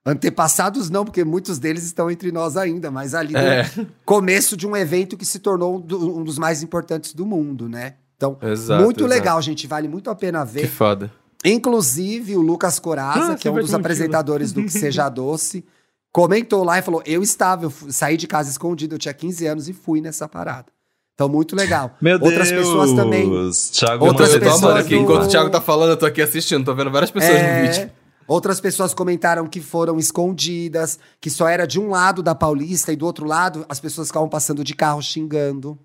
[0.05, 3.62] antepassados, não, porque muitos deles estão entre nós ainda, mas ali É.
[3.77, 7.68] no começo de um evento que se tornou um, do- dos mais importantes do mundo,
[7.68, 7.95] né?
[8.16, 9.11] Então, Exato, muito exato.
[9.14, 9.66] legal, gente.
[9.66, 10.68] Vale muito a pena Que ver.
[10.68, 11.12] foda.
[11.45, 15.64] Inclusive, o Lucas Coraza, Ah, que é um dos apresentadores do Que Seja Doce,
[16.12, 19.68] comentou lá e falou: Eu estava, eu saí de casa escondido, eu tinha 15 anos
[19.68, 20.66] e fui nessa parada.
[21.14, 21.97] Então, muito legal.
[22.01, 22.66] Meu Outras Deus!
[22.66, 23.30] pessoando também.
[23.72, 24.95] Thiago Outras eu pessoas aqui.
[24.95, 26.64] do- Enquanto o Thiago tá falando, eu tô aqui assistindo.
[26.64, 27.91] Tô vendo várias pessoas É, no vídeo.
[28.26, 32.97] Outras pessoas comentaram que foram escondidas, que só era de um lado da Paulista e
[32.97, 35.76] do outro lado as pessoas ficavam passando de carro xingando.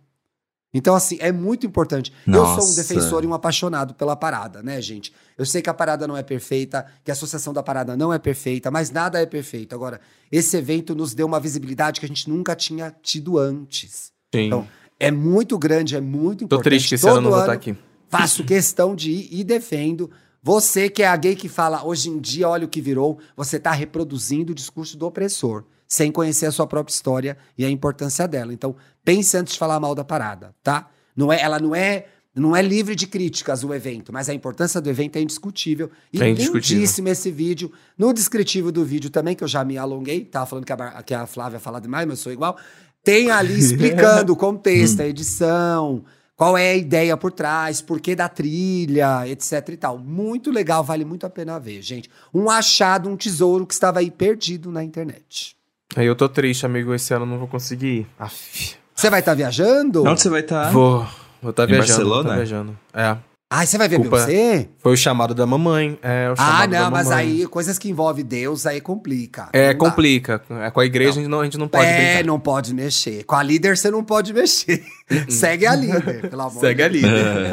[0.77, 2.11] Então, assim, é muito importante.
[2.27, 2.75] Eu sou um Nossa.
[2.75, 5.13] defensor e um apaixonado pela parada, né, gente?
[5.37, 8.19] Eu sei que a parada não é perfeita, que a associação da parada não é
[8.19, 9.73] perfeita, mas nada é perfeito.
[9.73, 14.11] Agora, esse evento nos deu uma visibilidade que a gente nunca tinha tido antes.
[14.35, 14.47] Sim.
[14.47, 14.67] Então,
[14.99, 16.63] é muito grande, é muito Tô importante.
[16.65, 17.77] triste que esse ano não vou estar aqui.
[18.09, 20.11] Faço questão de ir e defendo.
[20.43, 23.57] Você que é a gay que fala hoje em dia, olha o que virou, você
[23.57, 28.27] tá reproduzindo o discurso do opressor, sem conhecer a sua própria história e a importância
[28.27, 28.53] dela.
[28.53, 30.89] Então, pense antes de falar mal da parada, tá?
[31.15, 32.05] Não é, ela não é,
[32.35, 35.89] não é livre de críticas o evento, mas a importância do evento é indiscutível.
[36.11, 36.77] E É indiscutível.
[36.77, 37.71] lindíssimo esse vídeo.
[37.97, 41.13] No descritivo do vídeo também, que eu já me alonguei, tava falando que a, que
[41.13, 42.57] a Flávia fala demais, mas eu sou igual.
[43.03, 46.03] Tem ali explicando o contexto, a edição,
[46.35, 49.97] qual é a ideia por trás, porquê da trilha, etc e tal.
[49.97, 52.09] Muito legal, vale muito a pena ver, gente.
[52.33, 55.54] Um achado, um tesouro que estava aí perdido na internet.
[55.95, 56.93] Aí eu tô triste, amigo.
[56.93, 58.07] Esse ano eu não vou conseguir ir.
[58.19, 58.75] Aff.
[58.93, 60.03] Você vai estar viajando?
[60.05, 60.71] Onde você vai estar?
[60.71, 61.05] Vou.
[61.41, 61.87] Vou estar Em viajando.
[61.87, 62.23] Barcelona?
[62.23, 62.77] Vou tá viajando.
[62.93, 63.17] É.
[63.47, 64.67] Ai, você vai ver Culpa- você?
[64.79, 65.97] Foi o chamado da mamãe.
[66.01, 69.49] É, o Ah, chamado da não, mas aí coisas que envolvem Deus aí complica.
[69.53, 70.41] É, Não complica.
[70.49, 72.25] É, com a igreja a gente não, a gente não pode é, brincar.
[72.25, 73.23] não pode mexer.
[73.23, 74.83] Com a líder você não pode mexer.
[75.29, 77.13] Segue a líder, pelo amor Segue a de Deus.
[77.13, 77.49] líder.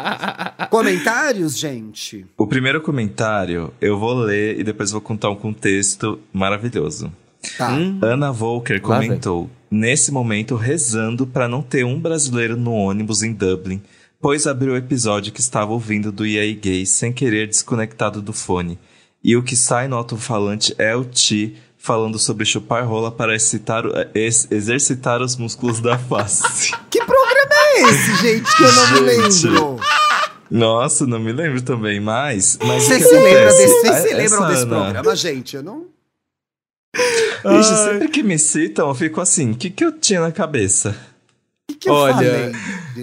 [0.70, 2.24] Comentários, gente?
[2.36, 7.12] O primeiro comentário eu vou ler e depois vou contar um contexto maravilhoso.
[7.56, 7.72] Tá.
[7.72, 7.98] Hum?
[8.02, 13.82] Ana Volker comentou: nesse momento rezando pra não ter um brasileiro no ônibus em Dublin,
[14.20, 18.78] pois abriu o episódio que estava ouvindo do EA Gay sem querer desconectado do fone.
[19.24, 23.84] E o que sai no alto-falante é o Ti falando sobre chupar rola para excitar,
[24.14, 26.42] ex- exercitar os músculos da face.
[26.90, 29.46] Que programa é esse, gente, que eu não me Gente.
[29.48, 29.80] lembro?
[30.50, 32.58] Nossa, não me lembro também, mas.
[32.64, 33.56] mas Vocês se acontece?
[33.58, 35.56] desse, vocês se A- lembram essa desse Ana- programa, gente?
[35.56, 35.84] Eu não.
[37.60, 40.90] Ixi, sempre que me citam, eu fico assim: o que, que eu tinha na cabeça?
[41.68, 42.52] O que, que eu Olha,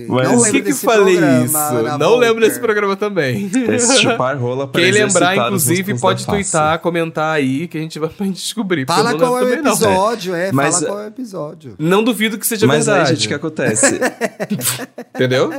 [0.07, 1.53] mas- O lembro Por que que eu desse falei programa, isso?
[1.99, 2.39] Não lembro Volker.
[2.49, 3.51] desse programa também.
[3.75, 8.25] Esse chupar rola Quem lembrar, inclusive, pode twittar, comentar aí, que a gente vai pra
[8.25, 8.85] gente descobrir.
[8.87, 9.71] Fala qual é o lembro também, não.
[9.73, 10.51] episódio, é.
[10.53, 11.75] Mas- Fala qual é o episódio.
[11.77, 13.15] Não duvido que seja Mas aí, verdade.
[13.15, 13.99] gente, o que acontece?
[15.13, 15.49] Entendeu?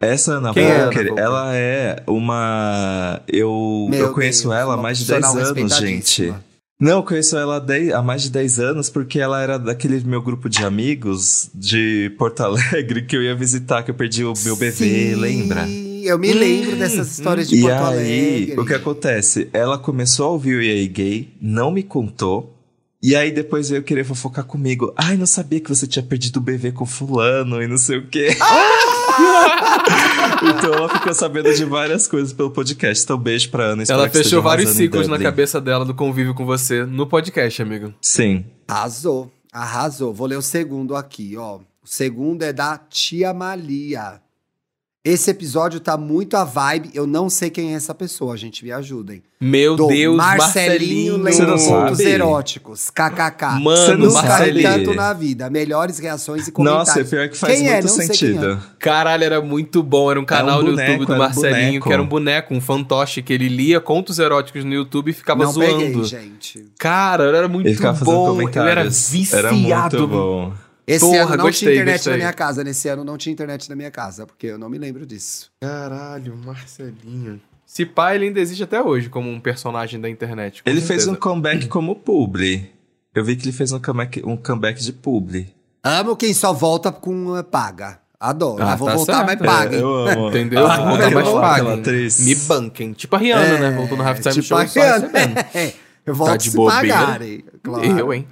[0.00, 1.24] Essa Ana Quem é Ana Volker, Volker?
[1.24, 3.20] ela é uma.
[3.28, 6.34] Eu, Meu eu conheço Deus, ela há mais de 10 profissional anos, gente.
[6.84, 10.20] Não, eu conheço ela há há mais de 10 anos porque ela era daquele meu
[10.20, 14.54] grupo de amigos de Porto Alegre que eu ia visitar, que eu perdi o meu
[14.54, 15.66] bebê, Sim, lembra?
[15.66, 18.60] Eu me lembro dessas histórias de e Porto aí, Alegre.
[18.60, 19.48] o que acontece?
[19.54, 22.54] Ela começou a ouvir o EA Gay, não me contou.
[23.02, 24.92] E aí depois veio querer fofocar comigo.
[24.94, 28.08] Ai, não sabia que você tinha perdido o bebê com fulano e não sei o
[28.08, 28.36] quê.
[30.42, 33.04] então ela ficou sabendo de várias coisas pelo podcast.
[33.04, 33.84] Então beijo pra Ana.
[33.88, 37.94] Ela fechou vários ciclos na cabeça dela do convívio com você no podcast, amigo.
[38.00, 38.44] Sim.
[38.68, 40.12] Arrasou, arrasou.
[40.12, 41.56] Vou ler o segundo aqui, ó.
[41.56, 44.23] O segundo é da Tia Malia.
[45.04, 46.88] Esse episódio tá muito a vibe.
[46.94, 48.64] Eu não sei quem é essa pessoa, gente.
[48.64, 49.22] Me ajudem.
[49.38, 51.58] Meu Do Deus, Marcelinho Marcelinho.
[51.58, 52.04] Sabe?
[52.04, 52.88] eróticos.
[52.88, 53.60] KKK.
[53.60, 55.50] Mano, Nunca ri tanto na vida.
[55.50, 56.88] Melhores reações e comentários.
[56.88, 57.82] Nossa, é pior que faz Quem é?
[57.82, 58.62] muito quem sentido.
[58.78, 60.10] Caralho, era muito bom.
[60.10, 61.86] Era um canal no boneco, YouTube do um Marcelinho, boneco.
[61.86, 65.44] que era um boneco, um fantoche, que ele lia contos eróticos no YouTube e ficava
[65.44, 65.76] Não zoando.
[65.80, 66.64] peguei, gente.
[66.78, 68.28] Cara, era muito Ele ficava bom.
[68.28, 68.70] Comentários.
[68.72, 69.46] era viciado.
[69.48, 70.52] Era muito bom.
[70.86, 72.12] Esse Porra, ano não gostei, tinha internet gostei.
[72.12, 72.62] na minha casa.
[72.64, 75.50] Nesse ano não tinha internet na minha casa, porque eu não me lembro disso.
[75.60, 77.40] Caralho, Marcelinho.
[77.66, 80.62] Se pá, ele ainda existe até hoje como um personagem da internet.
[80.66, 81.16] Ele fez um certeza.
[81.20, 82.70] comeback como publi.
[83.14, 85.54] Eu vi que ele fez um comeback, um comeback de publi.
[85.82, 87.98] Amo quem só volta com uh, paga.
[88.20, 88.62] Adoro.
[88.62, 89.26] Ah, Ah, vou tá voltar, certo.
[89.42, 89.78] mas paguem.
[89.78, 90.28] É, eu amo.
[90.30, 90.66] Entendeu?
[90.66, 91.72] Ah, Vou voltar paguem.
[91.80, 92.20] atriz.
[92.26, 92.92] Me banquem.
[92.92, 93.70] Tipo a Rihanna, né?
[93.76, 94.98] Voltou no Halftime tipo Show a só Rihanna.
[95.08, 95.74] recebendo.
[96.06, 96.94] Eu volto Tá de se bobeira.
[96.98, 97.44] pagarem.
[97.62, 97.84] Claro.
[97.98, 98.28] Eu, hein?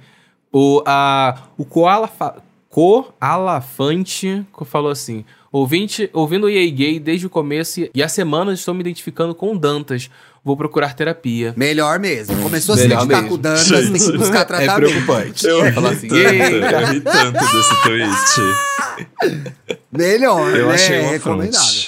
[0.53, 2.35] O, a, o Koala, fa-
[2.69, 8.73] Koalafante falou assim: Ouvinte, ouvindo o EA Gay desde o começo e- há semanas estou
[8.73, 10.09] me identificando com o Dantas.
[10.45, 11.53] Vou procurar terapia.
[11.55, 12.35] Melhor mesmo.
[12.43, 13.29] Começou a se identificar mesmo.
[13.29, 14.75] com o Dantas, tem que buscar É tratamento.
[14.75, 15.45] preocupante.
[15.47, 19.33] Eu Falar assim, tanto, "Eita." eu ri tanto desse tweet.
[19.91, 20.73] Melhor, Eu né?
[20.73, 21.81] achei uma Recomendável.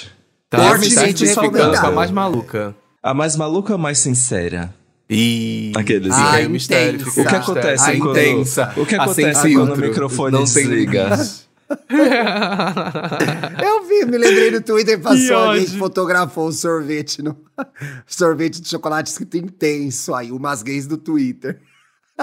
[0.48, 1.80] Tá, Fortemente tá se identificando recomendado.
[1.82, 2.74] com a mais maluca.
[3.02, 4.72] A mais maluca ou a mais sincera?
[5.08, 5.72] E...
[5.76, 6.48] Aqueles, Ah, né?
[6.48, 7.00] Mistério.
[7.06, 8.72] O que acontece A quando- intensa.
[8.76, 11.10] o que acontece quando o microfone Não tem desliga?
[13.62, 17.36] Eu vi, me lembrei no Twitter, passou alguém que fotografou o sorvete no
[18.06, 21.60] sorvete de chocolate escrito intenso aí, umas gays do Twitter.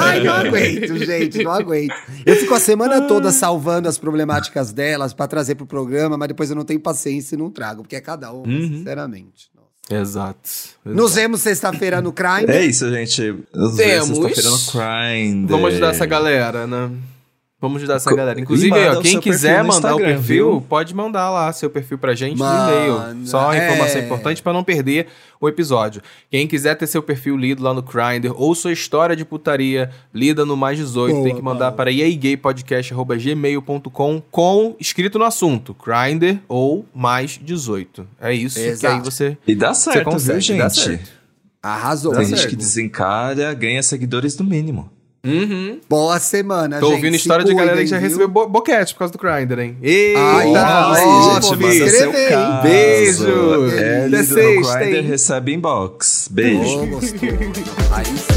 [0.00, 1.94] Ai, não aguento, gente, não aguento.
[2.26, 6.50] Eu fico a semana toda salvando as problemáticas delas pra trazer pro programa, mas depois
[6.50, 8.68] eu não tenho paciência e não trago, porque é cada uma, Uhum.
[8.78, 9.48] sinceramente.
[9.90, 10.00] Nossa.
[10.02, 10.50] Exato.
[10.84, 12.44] Nos vemos sexta-feira no Crime.
[12.48, 13.34] É isso, gente.
[13.54, 14.34] Nos vemos Temos.
[14.36, 15.50] sexta-feira no Grindr.
[15.50, 16.90] Vamos ajudar essa galera, né?
[17.60, 18.40] Vamos ajudar essa Co- galera.
[18.40, 20.60] Inclusive, aí, ó, quem quiser mandar o perfil, viu?
[20.60, 23.26] pode mandar lá seu perfil pra gente Manda, no e-mail.
[23.26, 24.04] Só informação é.
[24.04, 25.08] importante pra não perder
[25.40, 26.00] o episódio.
[26.30, 30.44] Quem quiser ter seu perfil lido lá no Grindr ou sua história de putaria lida
[30.46, 36.86] no mais 18, Boa, tem que mandar para yeigaypodcast.gmail.com com escrito no assunto, Grindr ou
[36.94, 38.06] mais 18.
[38.20, 39.04] É isso, que aí Exato.
[39.10, 39.36] você...
[39.46, 40.80] E dá certo, consegue, viu, dá gente?
[40.84, 41.18] certo.
[41.60, 42.12] Arrasou.
[42.12, 42.50] Tem Dá gente certo.
[42.50, 44.88] que desencara, ganha seguidores no mínimo.
[45.24, 45.80] Uhum.
[45.88, 46.94] Boa semana, Tô gente.
[46.96, 49.76] ouvindo Se história de galera que já recebeu bo boquete por causa do Grindr, hein?
[49.82, 50.20] Eita!
[50.20, 52.62] Ai, aí, ó, gente, me manda seu caso.
[52.62, 53.70] Beijo.
[53.76, 55.02] É Até sexta, Grindr, hein?
[55.02, 56.28] recebe inbox.
[56.30, 56.80] Beijo.
[57.92, 58.27] Aí sim.